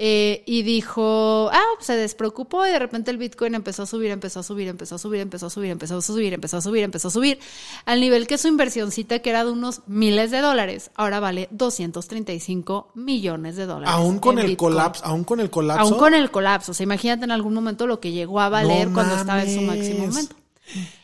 eh, 0.00 0.44
y 0.46 0.62
dijo, 0.62 1.50
ah, 1.52 1.64
se 1.80 1.96
despreocupó 1.96 2.64
y 2.64 2.70
de 2.70 2.78
repente 2.78 3.10
el 3.10 3.18
Bitcoin 3.18 3.56
empezó 3.56 3.82
a 3.82 3.86
subir, 3.86 4.12
empezó 4.12 4.38
a 4.38 4.42
subir, 4.44 4.68
empezó 4.68 4.94
a 4.94 4.98
subir, 5.00 5.20
empezó 5.20 5.46
a 5.46 5.50
subir, 5.50 5.72
empezó 5.72 5.96
a 5.96 6.00
subir, 6.00 6.32
empezó 6.32 6.56
a 6.56 6.60
subir, 6.60 6.84
empezó 6.84 7.08
a 7.08 7.10
subir, 7.10 7.40
al 7.84 8.00
nivel 8.00 8.28
que 8.28 8.38
su 8.38 8.46
inversioncita, 8.46 9.18
que 9.18 9.30
era 9.30 9.44
de 9.44 9.50
unos 9.50 9.80
miles 9.88 10.30
de 10.30 10.38
dólares, 10.38 10.92
ahora 10.94 11.18
vale 11.18 11.48
235 11.50 12.92
millones 12.94 13.56
de 13.56 13.66
dólares. 13.66 13.92
Aún 13.92 14.20
con 14.20 14.38
el 14.38 14.46
Bitcoin. 14.46 14.74
colapso, 14.74 15.04
aún 15.04 15.24
con 15.24 15.40
el 15.40 15.50
colapso. 15.50 15.82
Aún 15.82 15.98
con 15.98 16.14
el 16.14 16.30
colapso. 16.30 16.70
O 16.70 16.74
sea, 16.74 16.84
imagínate 16.84 17.24
en 17.24 17.32
algún 17.32 17.54
momento 17.54 17.88
lo 17.88 17.98
que 17.98 18.12
llegó 18.12 18.38
a 18.38 18.48
valer 18.48 18.86
No 18.86 18.94
cuando 18.94 19.16
estaba 19.16 19.42
en 19.42 19.52
su 19.52 19.62
máximo 19.62 20.06
momento. 20.06 20.36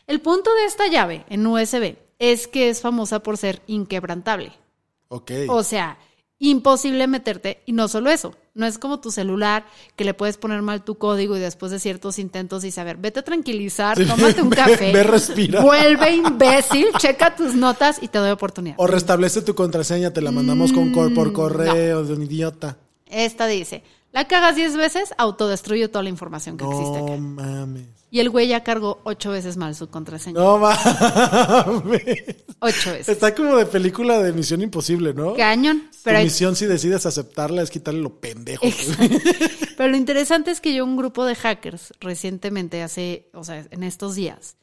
El 0.06 0.20
punto 0.20 0.54
de 0.54 0.66
esta 0.66 0.86
llave 0.86 1.24
en 1.28 1.44
USB 1.44 1.96
es 2.20 2.46
que 2.46 2.68
es 2.68 2.80
famosa 2.80 3.24
por 3.24 3.38
ser 3.38 3.60
inquebrantable. 3.66 4.52
Ok. 5.08 5.32
O 5.48 5.64
sea, 5.64 5.98
imposible 6.50 7.06
meterte. 7.06 7.62
Y 7.66 7.72
no 7.72 7.88
solo 7.88 8.10
eso, 8.10 8.34
no 8.54 8.66
es 8.66 8.78
como 8.78 9.00
tu 9.00 9.10
celular 9.10 9.64
que 9.96 10.04
le 10.04 10.14
puedes 10.14 10.36
poner 10.36 10.62
mal 10.62 10.82
tu 10.84 10.96
código 10.96 11.36
y 11.36 11.40
después 11.40 11.72
de 11.72 11.78
ciertos 11.80 12.18
intentos 12.18 12.64
a 12.78 12.84
ver, 12.84 12.96
vete 12.96 13.20
a 13.20 13.22
tranquilizar, 13.22 13.96
Sí, 13.96 14.04
tómate 14.08 14.42
un 14.42 14.50
café. 14.50 14.92
ve, 14.92 15.02
respira. 15.02 15.60
Vuelve 15.60 16.14
imbécil, 16.14 16.86
checa 16.98 17.34
tus 17.36 17.54
notas 17.54 17.98
y 18.02 18.08
te 18.08 18.18
doy 18.18 18.30
oportunidad. 18.30 18.76
O 18.78 18.86
restablece 18.86 19.42
tu 19.42 19.54
contraseña, 19.54 20.12
te 20.12 20.20
la 20.20 20.30
mandamos 20.32 20.72
con 20.72 20.92
cor- 20.92 21.10
Mm, 21.10 21.14
por 21.14 21.32
correo 21.32 22.04
de 22.04 22.12
un 22.14 22.22
idiota. 22.22 22.76
Esta 23.06 23.46
dice, 23.46 23.82
la 24.14 24.26
cagas 24.26 24.56
10 24.56 24.76
veces, 24.78 25.12
autodestruye 25.18 25.88
toda 25.88 26.02
la 26.04 26.08
información 26.08 26.56
que 26.56 26.64
existe. 26.64 27.02
No 27.02 27.18
mames. 27.18 27.84
Y 28.10 28.20
el 28.20 28.30
güey 28.30 28.46
ya 28.46 28.62
cargó 28.62 29.00
ocho 29.02 29.32
veces 29.32 29.56
mal 29.56 29.74
su 29.74 29.88
contraseña. 29.90 30.38
No 30.40 30.56
mames. 30.58 32.02
Ocho 32.60 32.92
veces. 32.92 33.08
Está 33.08 33.34
como 33.34 33.56
de 33.56 33.66
película 33.66 34.22
de 34.22 34.32
Misión 34.32 34.62
Imposible, 34.62 35.12
¿no? 35.12 35.34
Cañón. 35.34 35.90
Pero 36.02 36.18
hay- 36.18 36.24
misión, 36.24 36.54
si 36.56 36.66
decides 36.66 37.06
aceptarla, 37.06 37.62
es 37.62 37.70
quitarle 37.70 38.00
lo 38.00 38.20
pendejo. 38.20 38.64
Pero 39.76 39.88
lo 39.90 39.96
interesante 39.96 40.50
es 40.50 40.60
que 40.60 40.74
yo 40.74 40.84
un 40.84 40.96
grupo 40.96 41.24
de 41.24 41.34
hackers 41.34 41.92
recientemente, 42.00 42.82
hace, 42.82 43.28
o 43.34 43.42
sea, 43.44 43.66
en 43.70 43.82
estos 43.82 44.14
días, 44.14 44.56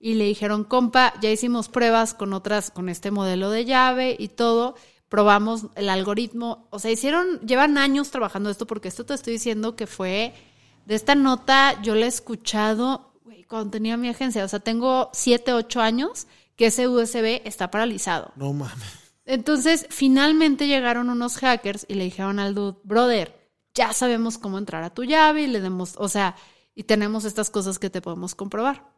y 0.00 0.14
le 0.14 0.24
dijeron, 0.24 0.64
compa, 0.64 1.12
ya 1.20 1.30
hicimos 1.30 1.68
pruebas 1.68 2.14
con 2.14 2.32
otras, 2.32 2.70
con 2.70 2.88
este 2.88 3.10
modelo 3.10 3.50
de 3.50 3.64
llave 3.66 4.16
y 4.18 4.28
todo, 4.28 4.74
probamos 5.14 5.66
el 5.76 5.90
algoritmo, 5.90 6.66
o 6.70 6.80
sea, 6.80 6.90
hicieron, 6.90 7.38
llevan 7.46 7.78
años 7.78 8.10
trabajando 8.10 8.50
esto, 8.50 8.66
porque 8.66 8.88
esto 8.88 9.06
te 9.06 9.14
estoy 9.14 9.34
diciendo 9.34 9.76
que 9.76 9.86
fue, 9.86 10.34
de 10.86 10.96
esta 10.96 11.14
nota, 11.14 11.80
yo 11.82 11.94
la 11.94 12.06
he 12.06 12.08
escuchado 12.08 13.12
güey, 13.22 13.44
cuando 13.44 13.70
tenía 13.70 13.96
mi 13.96 14.08
agencia, 14.08 14.44
o 14.44 14.48
sea, 14.48 14.58
tengo 14.58 15.10
siete, 15.12 15.52
ocho 15.52 15.80
años 15.80 16.26
que 16.56 16.66
ese 16.66 16.88
USB 16.88 17.42
está 17.44 17.70
paralizado. 17.70 18.32
No 18.34 18.52
mames. 18.52 19.14
Entonces, 19.24 19.86
finalmente 19.88 20.66
llegaron 20.66 21.08
unos 21.08 21.36
hackers 21.36 21.86
y 21.88 21.94
le 21.94 22.02
dijeron 22.02 22.40
al 22.40 22.56
dude, 22.56 22.80
brother, 22.82 23.40
ya 23.72 23.92
sabemos 23.92 24.36
cómo 24.36 24.58
entrar 24.58 24.82
a 24.82 24.92
tu 24.92 25.04
llave 25.04 25.42
y 25.42 25.46
le 25.46 25.60
demos, 25.60 25.94
o 25.96 26.08
sea, 26.08 26.34
y 26.74 26.82
tenemos 26.82 27.24
estas 27.24 27.50
cosas 27.50 27.78
que 27.78 27.88
te 27.88 28.02
podemos 28.02 28.34
comprobar. 28.34 28.90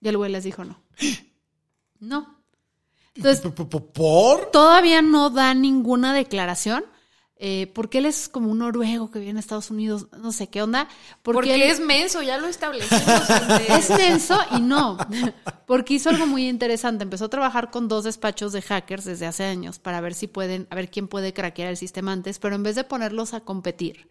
Y 0.00 0.06
el 0.06 0.18
güey 0.18 0.30
les 0.30 0.44
dijo 0.44 0.64
no. 0.64 0.80
No. 1.98 2.37
Entonces, 3.14 3.42
¿Por? 3.94 4.50
todavía 4.50 5.02
no 5.02 5.30
da 5.30 5.54
ninguna 5.54 6.12
declaración. 6.14 6.84
eh, 7.40 7.70
porque 7.72 7.98
él 7.98 8.06
es 8.06 8.28
como 8.28 8.50
un 8.50 8.58
noruego 8.58 9.12
que 9.12 9.20
vive 9.20 9.30
en 9.30 9.36
Estados 9.38 9.70
Unidos, 9.70 10.08
no 10.20 10.32
sé 10.32 10.48
qué 10.48 10.60
onda. 10.60 10.88
Porque 11.22 11.54
él- 11.54 11.62
es 11.62 11.78
menso, 11.78 12.20
ya 12.20 12.36
lo 12.38 12.48
establecimos 12.48 13.30
antes. 13.30 13.68
es 13.90 13.90
menso 13.90 14.36
y 14.56 14.60
no, 14.60 14.98
porque 15.66 15.94
hizo 15.94 16.10
algo 16.10 16.26
muy 16.26 16.48
interesante. 16.48 17.04
Empezó 17.04 17.26
a 17.26 17.30
trabajar 17.30 17.70
con 17.70 17.86
dos 17.86 18.02
despachos 18.02 18.52
de 18.52 18.60
hackers 18.62 19.04
desde 19.04 19.26
hace 19.26 19.44
años 19.44 19.78
para 19.78 20.00
ver 20.00 20.14
si 20.14 20.26
pueden, 20.26 20.66
a 20.70 20.74
ver 20.74 20.90
quién 20.90 21.06
puede 21.06 21.32
craquear 21.32 21.68
el 21.68 21.76
sistema 21.76 22.10
antes, 22.10 22.40
pero 22.40 22.56
en 22.56 22.64
vez 22.64 22.74
de 22.74 22.82
ponerlos 22.82 23.32
a 23.34 23.40
competir, 23.40 24.08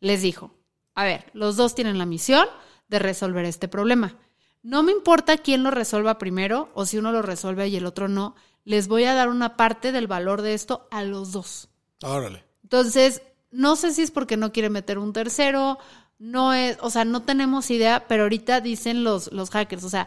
les 0.00 0.22
dijo, 0.22 0.54
a 0.94 1.04
ver, 1.04 1.26
los 1.34 1.56
dos 1.56 1.74
tienen 1.74 1.98
la 1.98 2.06
misión 2.06 2.46
de 2.88 2.98
resolver 3.00 3.44
este 3.44 3.68
problema. 3.68 4.16
No 4.62 4.82
me 4.82 4.92
importa 4.92 5.38
quién 5.38 5.62
lo 5.62 5.70
resuelva 5.70 6.18
primero 6.18 6.70
o 6.74 6.86
si 6.86 6.98
uno 6.98 7.10
lo 7.10 7.22
resuelve 7.22 7.68
y 7.68 7.76
el 7.76 7.86
otro 7.86 8.08
no, 8.08 8.36
les 8.64 8.86
voy 8.88 9.04
a 9.04 9.14
dar 9.14 9.28
una 9.28 9.56
parte 9.56 9.92
del 9.92 10.06
valor 10.06 10.42
de 10.42 10.54
esto 10.54 10.86
a 10.90 11.02
los 11.02 11.32
dos. 11.32 11.68
Órale. 12.02 12.44
Entonces, 12.62 13.22
no 13.50 13.76
sé 13.76 13.92
si 13.92 14.02
es 14.02 14.10
porque 14.10 14.36
no 14.36 14.52
quiere 14.52 14.70
meter 14.70 14.98
un 14.98 15.12
tercero, 15.12 15.78
no 16.18 16.54
es, 16.54 16.78
o 16.80 16.90
sea, 16.90 17.04
no 17.04 17.22
tenemos 17.22 17.70
idea, 17.70 18.06
pero 18.06 18.22
ahorita 18.22 18.60
dicen 18.60 19.02
los, 19.02 19.32
los 19.32 19.50
hackers, 19.50 19.82
o 19.82 19.90
sea, 19.90 20.06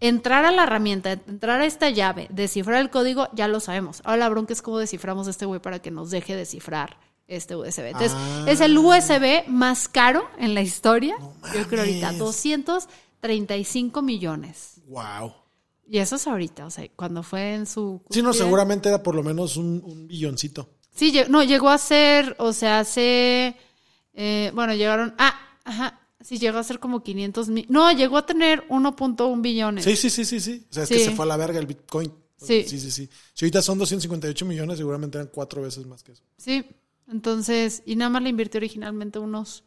entrar 0.00 0.44
a 0.44 0.50
la 0.50 0.64
herramienta, 0.64 1.12
entrar 1.12 1.60
a 1.60 1.66
esta 1.66 1.88
llave, 1.88 2.26
descifrar 2.30 2.80
el 2.80 2.90
código, 2.90 3.28
ya 3.32 3.46
lo 3.46 3.60
sabemos. 3.60 4.02
Ahora 4.04 4.18
la 4.18 4.28
bronca 4.28 4.52
es 4.52 4.62
cómo 4.62 4.78
desciframos 4.78 5.28
este 5.28 5.46
güey 5.46 5.60
para 5.60 5.78
que 5.78 5.92
nos 5.92 6.10
deje 6.10 6.34
descifrar 6.34 6.98
este 7.28 7.54
USB. 7.54 7.86
Entonces, 7.86 8.12
es 8.48 8.60
el 8.60 8.76
ah. 8.76 8.80
USB 8.80 9.46
más 9.46 9.86
caro 9.86 10.28
en 10.38 10.54
la 10.54 10.60
historia. 10.60 11.16
Yo 11.54 11.68
creo 11.68 11.80
ahorita 11.82 12.12
200 12.14 12.88
35 13.22 14.02
millones. 14.02 14.80
¡Wow! 14.88 15.32
Y 15.88 15.98
eso 15.98 16.16
es 16.16 16.26
ahorita, 16.26 16.66
o 16.66 16.70
sea, 16.70 16.88
cuando 16.96 17.22
fue 17.22 17.54
en 17.54 17.66
su... 17.66 18.02
Sí, 18.10 18.20
no, 18.20 18.32
seguramente 18.32 18.88
era 18.88 19.02
por 19.02 19.14
lo 19.14 19.22
menos 19.22 19.56
un, 19.56 19.80
un 19.84 20.08
billoncito. 20.08 20.68
Sí, 20.94 21.14
no, 21.28 21.42
llegó 21.44 21.68
a 21.70 21.78
ser, 21.78 22.34
o 22.38 22.52
sea, 22.52 22.80
hace... 22.80 23.56
Eh, 24.14 24.50
bueno, 24.54 24.74
llegaron... 24.74 25.14
Ah, 25.18 25.38
ajá, 25.64 26.00
sí, 26.20 26.38
llegó 26.38 26.58
a 26.58 26.64
ser 26.64 26.80
como 26.80 27.02
500 27.02 27.48
mil... 27.48 27.66
No, 27.68 27.92
llegó 27.92 28.18
a 28.18 28.26
tener 28.26 28.66
1.1 28.68 29.40
billones. 29.40 29.84
Sí, 29.84 29.96
sí, 29.96 30.10
sí, 30.10 30.24
sí, 30.24 30.40
sí. 30.40 30.66
O 30.68 30.74
sea, 30.74 30.82
es 30.82 30.88
que 30.88 30.98
se 30.98 31.12
fue 31.12 31.24
a 31.24 31.28
la 31.28 31.36
verga 31.36 31.60
el 31.60 31.66
Bitcoin. 31.66 32.12
Sí. 32.36 32.64
Sí, 32.66 32.80
sí, 32.80 32.90
sí. 32.90 33.08
Si 33.34 33.44
ahorita 33.44 33.62
son 33.62 33.78
258 33.78 34.44
millones, 34.46 34.78
seguramente 34.78 35.18
eran 35.18 35.30
cuatro 35.32 35.62
veces 35.62 35.86
más 35.86 36.02
que 36.02 36.12
eso. 36.12 36.22
Sí, 36.38 36.64
entonces, 37.08 37.82
y 37.86 37.94
nada 37.94 38.10
más 38.10 38.22
le 38.22 38.30
invirtió 38.30 38.58
originalmente 38.58 39.20
unos 39.20 39.62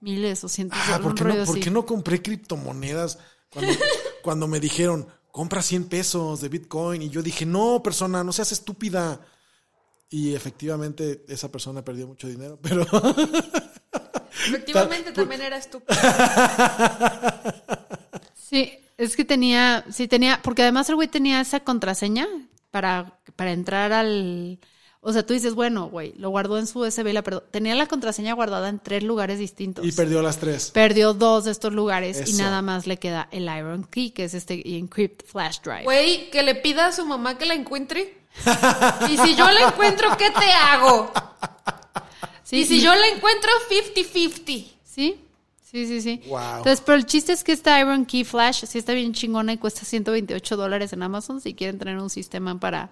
miles 0.00 0.44
o 0.44 0.48
cientos 0.48 0.78
Ah, 0.88 0.98
de 0.98 1.02
¿por 1.02 1.14
qué, 1.14 1.24
no, 1.24 1.44
por 1.44 1.60
qué 1.60 1.70
no 1.70 1.86
compré 1.86 2.22
criptomonedas 2.22 3.18
cuando, 3.50 3.72
cuando 4.22 4.48
me 4.48 4.60
dijeron, 4.60 5.06
compra 5.30 5.62
100 5.62 5.88
pesos 5.88 6.40
de 6.40 6.48
Bitcoin? 6.48 7.02
Y 7.02 7.10
yo 7.10 7.22
dije, 7.22 7.46
no, 7.46 7.82
persona, 7.82 8.24
no 8.24 8.32
seas 8.32 8.52
estúpida. 8.52 9.20
Y 10.10 10.34
efectivamente 10.34 11.24
esa 11.28 11.50
persona 11.52 11.84
perdió 11.84 12.06
mucho 12.06 12.28
dinero, 12.28 12.58
pero 12.62 12.86
Efectivamente 14.46 15.12
también 15.14 15.42
era 15.42 15.56
estúpido. 15.56 15.98
Sí, 18.34 18.78
es 18.96 19.16
que 19.16 19.24
tenía, 19.24 19.84
sí 19.90 20.08
tenía, 20.08 20.40
porque 20.42 20.62
además 20.62 20.88
el 20.88 20.96
güey 20.96 21.08
tenía 21.08 21.40
esa 21.40 21.60
contraseña 21.60 22.26
para, 22.70 23.20
para 23.36 23.52
entrar 23.52 23.92
al, 23.92 24.58
o 25.00 25.12
sea, 25.12 25.24
tú 25.24 25.32
dices, 25.32 25.54
bueno, 25.54 25.88
güey, 25.88 26.12
lo 26.16 26.30
guardó 26.30 26.58
en 26.58 26.66
su 26.66 26.80
USB 26.80 27.06
y 27.08 27.12
la 27.12 27.22
perdió. 27.22 27.42
Tenía 27.42 27.74
la 27.76 27.86
contraseña 27.86 28.34
guardada 28.34 28.68
en 28.68 28.80
tres 28.80 29.02
lugares 29.04 29.38
distintos. 29.38 29.86
y 29.86 29.92
perdió 29.92 30.22
las 30.22 30.38
tres. 30.38 30.70
Perdió 30.72 31.14
dos 31.14 31.44
de 31.44 31.52
estos 31.52 31.72
lugares 31.72 32.28
y 32.28 32.32
nada 32.34 32.62
más 32.62 32.86
le 32.86 32.96
queda 32.98 33.28
el 33.30 33.44
Iron 33.44 33.84
Key, 33.84 34.10
que 34.10 34.24
es 34.24 34.34
este 34.34 34.76
Encrypt 34.76 35.24
Flash 35.26 35.60
Drive. 35.62 35.84
Güey, 35.84 36.30
que 36.30 36.42
le 36.42 36.56
pida 36.56 36.86
a 36.86 36.92
su 36.92 37.06
mamá 37.06 37.38
que 37.38 37.46
la 37.46 37.54
encuentre. 37.54 38.18
Y 39.08 39.16
si 39.18 39.34
yo 39.36 39.50
la 39.50 39.68
encuentro, 39.68 40.16
¿qué 40.16 40.30
te 40.30 40.50
hago? 40.50 41.10
Sí, 42.42 42.60
Y 42.60 42.64
si 42.64 42.80
yo 42.80 42.94
la 42.94 43.06
encuentro, 43.08 43.50
50-50. 43.94 44.44
Sí, 44.84 45.20
sí, 45.62 45.86
sí, 45.86 46.00
sí. 46.00 46.22
Wow. 46.28 46.58
Entonces, 46.58 46.80
pero 46.84 46.96
el 46.96 47.06
chiste 47.06 47.32
es 47.32 47.44
que 47.44 47.52
esta 47.52 47.78
Iron 47.78 48.04
Key 48.06 48.24
Flash 48.24 48.64
sí 48.64 48.78
está 48.78 48.94
bien 48.94 49.12
chingona 49.12 49.52
y 49.52 49.58
cuesta 49.58 49.84
128 49.84 50.56
dólares 50.56 50.92
en 50.92 51.02
Amazon 51.02 51.40
si 51.40 51.54
quieren 51.54 51.78
tener 51.78 51.98
un 51.98 52.10
sistema 52.10 52.58
para, 52.58 52.90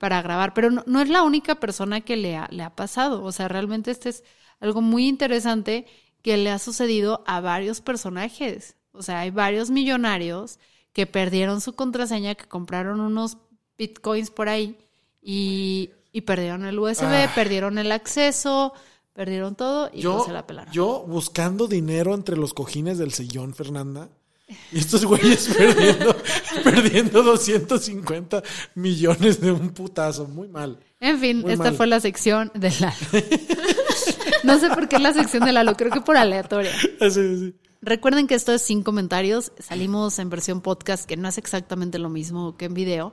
para 0.00 0.22
grabar. 0.22 0.54
Pero 0.54 0.70
no, 0.70 0.82
no 0.86 1.00
es 1.02 1.10
la 1.10 1.22
única 1.22 1.56
persona 1.60 2.00
que 2.00 2.16
le 2.16 2.34
ha, 2.34 2.48
le 2.50 2.62
ha 2.62 2.74
pasado. 2.74 3.22
O 3.22 3.32
sea, 3.32 3.46
realmente 3.48 3.90
este 3.90 4.08
es 4.08 4.24
algo 4.58 4.80
muy 4.80 5.06
interesante 5.06 5.86
que 6.22 6.36
le 6.38 6.50
ha 6.50 6.58
sucedido 6.58 7.22
a 7.26 7.40
varios 7.40 7.82
personajes. 7.82 8.76
O 8.92 9.02
sea, 9.02 9.20
hay 9.20 9.30
varios 9.30 9.68
millonarios 9.70 10.58
que 10.94 11.06
perdieron 11.06 11.60
su 11.60 11.74
contraseña, 11.74 12.34
que 12.34 12.46
compraron 12.48 12.98
unos 13.00 13.36
bitcoins 13.78 14.30
por 14.30 14.48
ahí 14.48 14.76
y, 15.22 15.90
y 16.12 16.22
perdieron 16.22 16.64
el 16.64 16.78
USB, 16.78 17.04
Ah. 17.04 17.32
perdieron 17.34 17.76
el 17.78 17.92
acceso, 17.92 18.72
perdieron 19.12 19.54
todo 19.54 19.90
y 19.92 20.00
Yo, 20.00 20.24
se 20.24 20.32
la 20.32 20.46
pelaron. 20.46 20.72
yo 20.72 21.04
buscando 21.06 21.66
dinero 21.68 22.14
entre 22.14 22.36
los 22.36 22.54
cojines 22.54 22.96
del 22.98 23.12
sillón, 23.12 23.54
Fernanda. 23.54 24.08
Y 24.72 24.78
estos 24.80 25.04
güeyes 25.04 25.48
perdiendo, 25.56 26.16
perdiendo 26.64 27.22
250 27.22 28.42
millones 28.74 29.40
de 29.40 29.52
un 29.52 29.70
putazo. 29.70 30.26
Muy 30.26 30.48
mal. 30.48 30.78
En 31.00 31.18
fin, 31.18 31.40
Muy 31.40 31.52
esta 31.52 31.64
mal. 31.64 31.74
fue 31.74 31.86
la 31.86 32.00
sección 32.00 32.50
de 32.54 32.72
Lalo. 32.80 32.96
no 34.44 34.58
sé 34.58 34.68
por 34.70 34.88
qué 34.88 34.96
es 34.96 35.02
la 35.02 35.12
sección 35.12 35.44
de 35.44 35.52
Lalo, 35.52 35.74
creo 35.74 35.90
que 35.90 36.00
por 36.00 36.16
aleatoria. 36.16 36.72
Sí. 37.10 37.54
Recuerden 37.82 38.26
que 38.26 38.34
esto 38.34 38.52
es 38.52 38.60
sin 38.60 38.82
comentarios. 38.82 39.52
Salimos 39.58 40.18
en 40.18 40.28
versión 40.28 40.60
podcast, 40.60 41.06
que 41.06 41.16
no 41.16 41.28
es 41.28 41.38
exactamente 41.38 41.98
lo 41.98 42.10
mismo 42.10 42.56
que 42.58 42.66
en 42.66 42.74
video, 42.74 43.12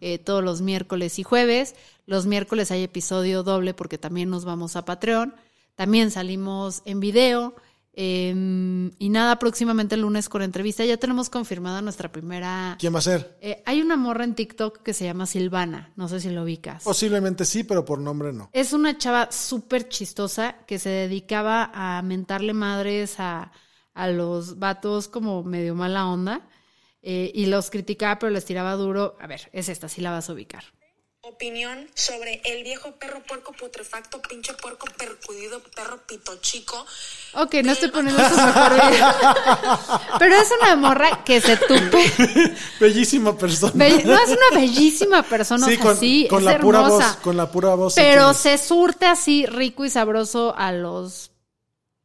eh, 0.00 0.18
todos 0.18 0.42
los 0.42 0.60
miércoles 0.60 1.20
y 1.20 1.22
jueves. 1.22 1.76
Los 2.04 2.26
miércoles 2.26 2.72
hay 2.72 2.82
episodio 2.82 3.44
doble 3.44 3.74
porque 3.74 3.96
también 3.96 4.28
nos 4.28 4.44
vamos 4.44 4.74
a 4.74 4.84
Patreon. 4.84 5.34
También 5.76 6.10
salimos 6.10 6.82
en 6.84 6.98
video. 6.98 7.54
Eh, 8.00 8.32
y 8.96 9.08
nada, 9.08 9.40
próximamente 9.40 9.96
el 9.96 10.02
lunes 10.02 10.28
con 10.28 10.42
entrevista. 10.42 10.84
Ya 10.84 10.98
tenemos 10.98 11.30
confirmada 11.30 11.82
nuestra 11.82 12.12
primera. 12.12 12.76
¿Quién 12.78 12.94
va 12.94 13.00
a 13.00 13.02
ser? 13.02 13.36
Eh, 13.40 13.60
hay 13.66 13.82
una 13.82 13.96
morra 13.96 14.22
en 14.22 14.36
TikTok 14.36 14.84
que 14.84 14.94
se 14.94 15.04
llama 15.04 15.26
Silvana. 15.26 15.92
No 15.96 16.06
sé 16.06 16.20
si 16.20 16.30
lo 16.30 16.44
ubicas. 16.44 16.84
Posiblemente 16.84 17.44
sí, 17.44 17.64
pero 17.64 17.84
por 17.84 17.98
nombre 17.98 18.32
no. 18.32 18.50
Es 18.52 18.72
una 18.72 18.96
chava 18.96 19.32
súper 19.32 19.88
chistosa 19.88 20.58
que 20.64 20.78
se 20.78 20.90
dedicaba 20.90 21.72
a 21.74 22.00
mentarle 22.02 22.52
madres 22.52 23.18
a, 23.18 23.50
a 23.94 24.06
los 24.06 24.60
vatos 24.60 25.08
como 25.08 25.42
medio 25.42 25.74
mala 25.74 26.06
onda 26.06 26.48
eh, 27.02 27.32
y 27.34 27.46
los 27.46 27.68
criticaba, 27.68 28.20
pero 28.20 28.30
les 28.30 28.44
tiraba 28.44 28.74
duro. 28.74 29.16
A 29.18 29.26
ver, 29.26 29.50
es 29.52 29.68
esta, 29.68 29.88
sí 29.88 30.02
la 30.02 30.12
vas 30.12 30.30
a 30.30 30.34
ubicar. 30.34 30.62
Opinión 31.28 31.86
sobre 31.94 32.40
el 32.44 32.64
viejo 32.64 32.92
perro 32.92 33.20
puerco 33.20 33.52
putrefacto, 33.52 34.20
pinche 34.22 34.54
puerco 34.54 34.86
percudido, 34.96 35.60
perro 35.76 35.98
pito 36.06 36.34
chico. 36.40 36.86
Ok, 37.34 37.56
no 37.64 37.72
estoy 37.72 37.90
poniendo 37.90 38.26
su 38.26 38.34
mejor 38.34 38.72
video. 38.72 39.08
Pero 40.18 40.34
es 40.36 40.48
una 40.62 40.76
morra 40.76 41.22
que 41.24 41.40
se 41.42 41.58
tupe. 41.58 42.54
Bellísima 42.80 43.36
persona. 43.36 43.72
Be- 43.74 44.04
no 44.04 44.14
es 44.18 44.28
una 44.30 44.58
bellísima 44.58 45.22
persona, 45.22 45.66
Sí, 45.66 45.74
o 45.74 45.76
sea, 45.76 45.84
con, 45.84 45.96
sí, 45.98 46.26
con 46.30 46.38
es 46.38 46.44
la 46.46 46.58
pura 46.58 46.80
voz, 46.80 47.04
con 47.22 47.36
la 47.36 47.50
pura 47.50 47.74
voz. 47.74 47.94
Pero 47.94 48.32
se 48.32 48.56
surte 48.56 49.04
así 49.04 49.44
rico 49.44 49.84
y 49.84 49.90
sabroso 49.90 50.54
a 50.56 50.72
los 50.72 51.30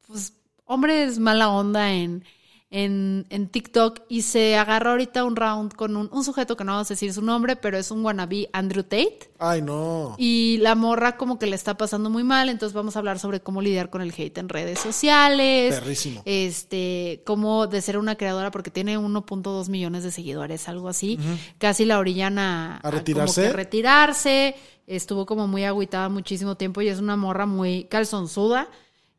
pues, 0.05 0.33
hombres 0.65 1.17
mala 1.19 1.49
onda 1.49 1.91
en, 1.91 2.25
en, 2.75 3.27
en 3.29 3.49
TikTok 3.49 4.01
y 4.09 4.23
se 4.23 4.55
agarró 4.57 4.89
ahorita 4.91 5.23
un 5.23 5.35
round 5.35 5.75
con 5.75 5.95
un, 5.95 6.09
un 6.11 6.23
sujeto 6.23 6.57
que 6.57 6.63
no 6.63 6.71
vamos 6.71 6.89
a 6.89 6.95
decir 6.95 7.13
su 7.13 7.21
nombre, 7.21 7.55
pero 7.55 7.77
es 7.77 7.91
un 7.91 8.03
wannabe 8.03 8.49
Andrew 8.51 8.81
Tate. 8.81 9.29
Ay, 9.37 9.61
no. 9.61 10.15
Y 10.17 10.57
la 10.57 10.73
morra 10.73 11.15
como 11.15 11.37
que 11.37 11.45
le 11.45 11.55
está 11.55 11.77
pasando 11.77 12.09
muy 12.09 12.23
mal, 12.23 12.49
entonces 12.49 12.73
vamos 12.73 12.95
a 12.95 12.99
hablar 12.99 13.19
sobre 13.19 13.41
cómo 13.41 13.61
lidiar 13.61 13.91
con 13.91 14.01
el 14.01 14.11
hate 14.17 14.39
en 14.39 14.49
redes 14.49 14.79
sociales. 14.79 15.75
Perrísimo. 15.75 16.23
Este, 16.25 17.21
cómo 17.27 17.67
de 17.67 17.79
ser 17.79 17.99
una 17.99 18.15
creadora, 18.15 18.49
porque 18.49 18.71
tiene 18.71 18.97
1.2 18.97 19.69
millones 19.69 20.01
de 20.03 20.09
seguidores, 20.09 20.67
algo 20.67 20.89
así. 20.89 21.19
Casi 21.59 21.85
la 21.85 21.99
orillan 21.99 22.39
a, 22.39 22.77
¿A 22.77 22.89
retirarse? 22.89 23.41
como 23.41 23.51
que 23.51 23.55
retirarse. 23.55 24.55
Estuvo 24.87 25.27
como 25.27 25.47
muy 25.47 25.63
agüitada 25.63 26.09
muchísimo 26.09 26.57
tiempo 26.57 26.81
y 26.81 26.87
es 26.87 26.97
una 26.97 27.17
morra 27.17 27.45
muy 27.45 27.83
calzonzuda. 27.83 28.67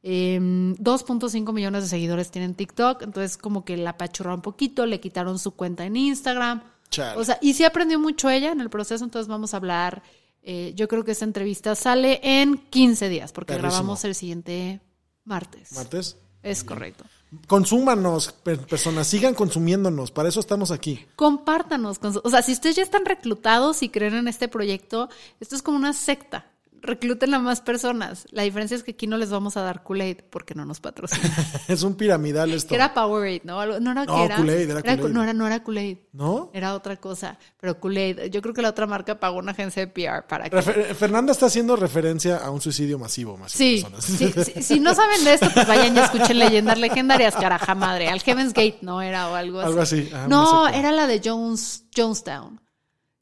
Eh, 0.07 0.39
2.5 0.39 1.53
millones 1.55 1.85
de 1.85 1.89
seguidores 1.89 2.31
tiene 2.31 2.45
en 2.45 2.55
TikTok, 2.55 3.03
entonces 3.03 3.39
como 3.39 3.65
que 3.65 3.77
la 3.79 3.91
apachurró 3.91 4.35
un 4.35 4.43
poquito, 4.43 4.85
le 4.85 5.01
quitaron 5.01 5.39
su 5.39 5.53
cuenta 5.53 5.87
en 5.87 5.97
Instagram. 5.97 6.63
Chale. 6.91 7.19
O 7.19 7.25
sea, 7.25 7.39
y 7.41 7.55
sí 7.55 7.65
aprendió 7.65 7.99
mucho 7.99 8.29
ella 8.29 8.53
en 8.53 8.61
el 8.61 8.69
proceso, 8.69 9.03
entonces 9.03 9.29
vamos 9.29 9.55
a 9.55 9.57
hablar. 9.57 10.03
eh, 10.43 10.75
yo 10.77 10.89
creo 10.89 11.05
que 11.05 11.13
esta 11.13 11.25
entrevista 11.25 11.75
sale 11.75 12.21
en 12.23 12.59
15 12.59 13.09
días, 13.09 13.33
porque 13.33 13.55
grabamos 13.57 14.05
el 14.05 14.15
siguiente 14.15 14.81
martes. 15.25 15.73
Martes. 15.73 16.19
Es 16.43 16.63
correcto. 16.63 17.05
Consúmanos, 17.49 18.31
per- 18.43 18.59
personas. 18.67 19.07
Sigan 19.07 19.35
consumiéndonos. 19.35 20.11
Para 20.11 20.29
eso 20.29 20.41
estamos 20.41 20.71
aquí. 20.71 21.01
Compártanos. 21.17 21.99
o 22.23 22.29
sea, 22.31 22.43
si 22.43 22.53
ustedes 22.53 22.77
ya 22.77 22.83
están 22.83 23.07
reclutados 23.07 23.83
y 23.83 23.89
creen 23.89 24.15
en 24.15 24.29
este 24.29 24.49
proyecto, 24.49 25.09
esto 25.41 25.57
es 25.57 25.63
como 25.63 25.79
una 25.79 25.95
secta. 25.95 26.51
Recluten 26.87 27.33
a 27.35 27.39
más 27.39 27.61
personas. 27.63 28.27
La 28.31 28.43
diferencia 28.43 28.77
es 28.77 28.83
que 28.83 28.91
aquí 28.93 29.07
no 29.07 29.17
les 29.17 29.31
vamos 29.31 29.57
a 29.57 29.63
dar 29.63 29.83
Kool-Aid 29.83 30.19
porque 30.31 30.55
no 30.55 30.65
nos 30.67 30.81
patrocinan. 30.81 31.33
es 31.69 31.83
un 31.83 31.95
piramidal 31.97 32.53
esto. 32.53 32.69
que 32.69 32.75
era 32.75 32.93
Powerade, 32.93 33.41
¿no? 33.45 33.65
No 33.81 33.93
era 33.93 34.05
No, 34.05 34.25
era. 34.25 34.37
Kool-Aid, 34.37 34.71
era. 34.71 34.97
No 35.09 35.23
era, 35.23 35.33
no 35.33 35.47
era 35.47 35.63
Kool-Aid. 35.65 35.99
¿No? 36.13 36.51
Era 36.53 36.75
otra 36.75 36.97
cosa. 36.97 37.39
Pero 37.61 37.81
Kool-Aid. 37.81 38.25
Yo 38.31 38.43
creo 38.43 38.53
que 38.53 38.61
la 38.63 38.69
otra 38.69 38.87
marca 38.87 39.19
pagó 39.19 39.39
una 39.39 39.53
agencia 39.53 39.85
de 39.87 39.89
PR 39.93 40.27
para 40.29 40.51
que. 40.51 40.57
Refer- 40.57 40.95
Fernanda 40.95 41.33
está 41.33 41.47
haciendo 41.47 41.75
referencia 41.77 42.37
a 42.37 42.51
un 42.51 42.61
suicidio 42.61 42.99
masivo. 42.99 43.37
masivo 43.39 43.59
Sí, 43.59 43.83
personas. 43.83 44.05
sí, 44.05 44.53
sí, 44.55 44.63
si 44.75 44.81
no 44.81 44.95
saben 44.95 45.25
de 45.25 45.35
esto, 45.35 45.49
pues 45.55 45.67
vayan 45.67 45.97
y 45.97 46.01
escuchen 46.01 46.39
leyendas 46.39 46.79
legendarias, 46.79 47.35
caraja 47.35 47.75
madre. 47.75 48.09
Al 48.09 48.21
Heaven's 48.21 48.53
Gate, 48.53 48.79
¿no? 48.83 49.01
Era 49.01 49.29
o 49.31 49.35
algo 49.35 49.61
así. 49.61 49.69
Algo 49.69 49.81
así, 49.81 50.11
ajá, 50.13 50.29
no, 50.29 50.69
era 50.69 50.93
la 50.93 51.07
de 51.07 51.21
Jones, 51.25 51.85
Jonestown, 51.97 52.61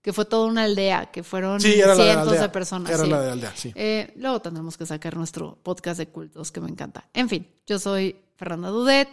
que 0.02 0.12
fue 0.12 0.24
toda 0.24 0.46
una 0.48 0.64
aldea, 0.64 1.10
que 1.12 1.22
fueron 1.22 1.60
Sí, 1.60 1.74
era 1.74 1.88
la 1.88 1.92
de 1.94 1.98
la 1.98 2.04
cientos 2.04 2.30
de, 2.32 2.36
aldea. 2.38 2.52
personas. 2.52 2.90
Era 2.92 3.04
sí. 3.04 3.10
la 3.10 3.20
de 3.20 3.26
la 3.28 3.32
aldea, 3.32 3.52
sí. 3.56 3.72
Eh, 3.74 4.12
luego 4.16 4.42
tendremos 4.42 4.76
que 4.76 4.84
sacar 4.84 5.16
nuestro 5.16 5.56
podcast 5.62 5.96
de 5.98 6.08
cultos, 6.08 6.50
que 6.52 6.60
me 6.60 6.68
encanta. 6.68 7.08
En 7.14 7.28
fin, 7.28 7.48
yo 7.66 7.78
soy 7.78 8.16
Fernanda 8.36 8.68
Dudet, 8.70 9.08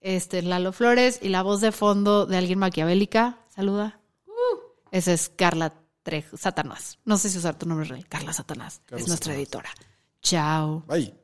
este 0.00 0.38
es 0.40 0.44
Lalo 0.44 0.72
Flores, 0.72 1.18
y 1.22 1.30
la 1.30 1.42
voz 1.42 1.60
de 1.62 1.72
fondo 1.72 2.26
de 2.26 2.36
alguien 2.36 2.58
maquiavélica, 2.58 3.38
saluda. 3.48 4.00
Esa 4.90 5.12
es 5.12 5.28
Carla 5.30 5.72
Trejo, 6.02 6.36
Satanás. 6.36 6.98
No 7.04 7.16
sé 7.16 7.30
si 7.30 7.38
usar 7.38 7.58
tu 7.58 7.66
nombre 7.66 7.88
real. 7.88 8.06
Carla 8.06 8.32
Satanás. 8.32 8.82
Es 8.90 9.08
nuestra 9.08 9.32
Satanás. 9.32 9.36
editora. 9.38 9.70
Chao. 10.22 10.84
Bye. 10.86 11.23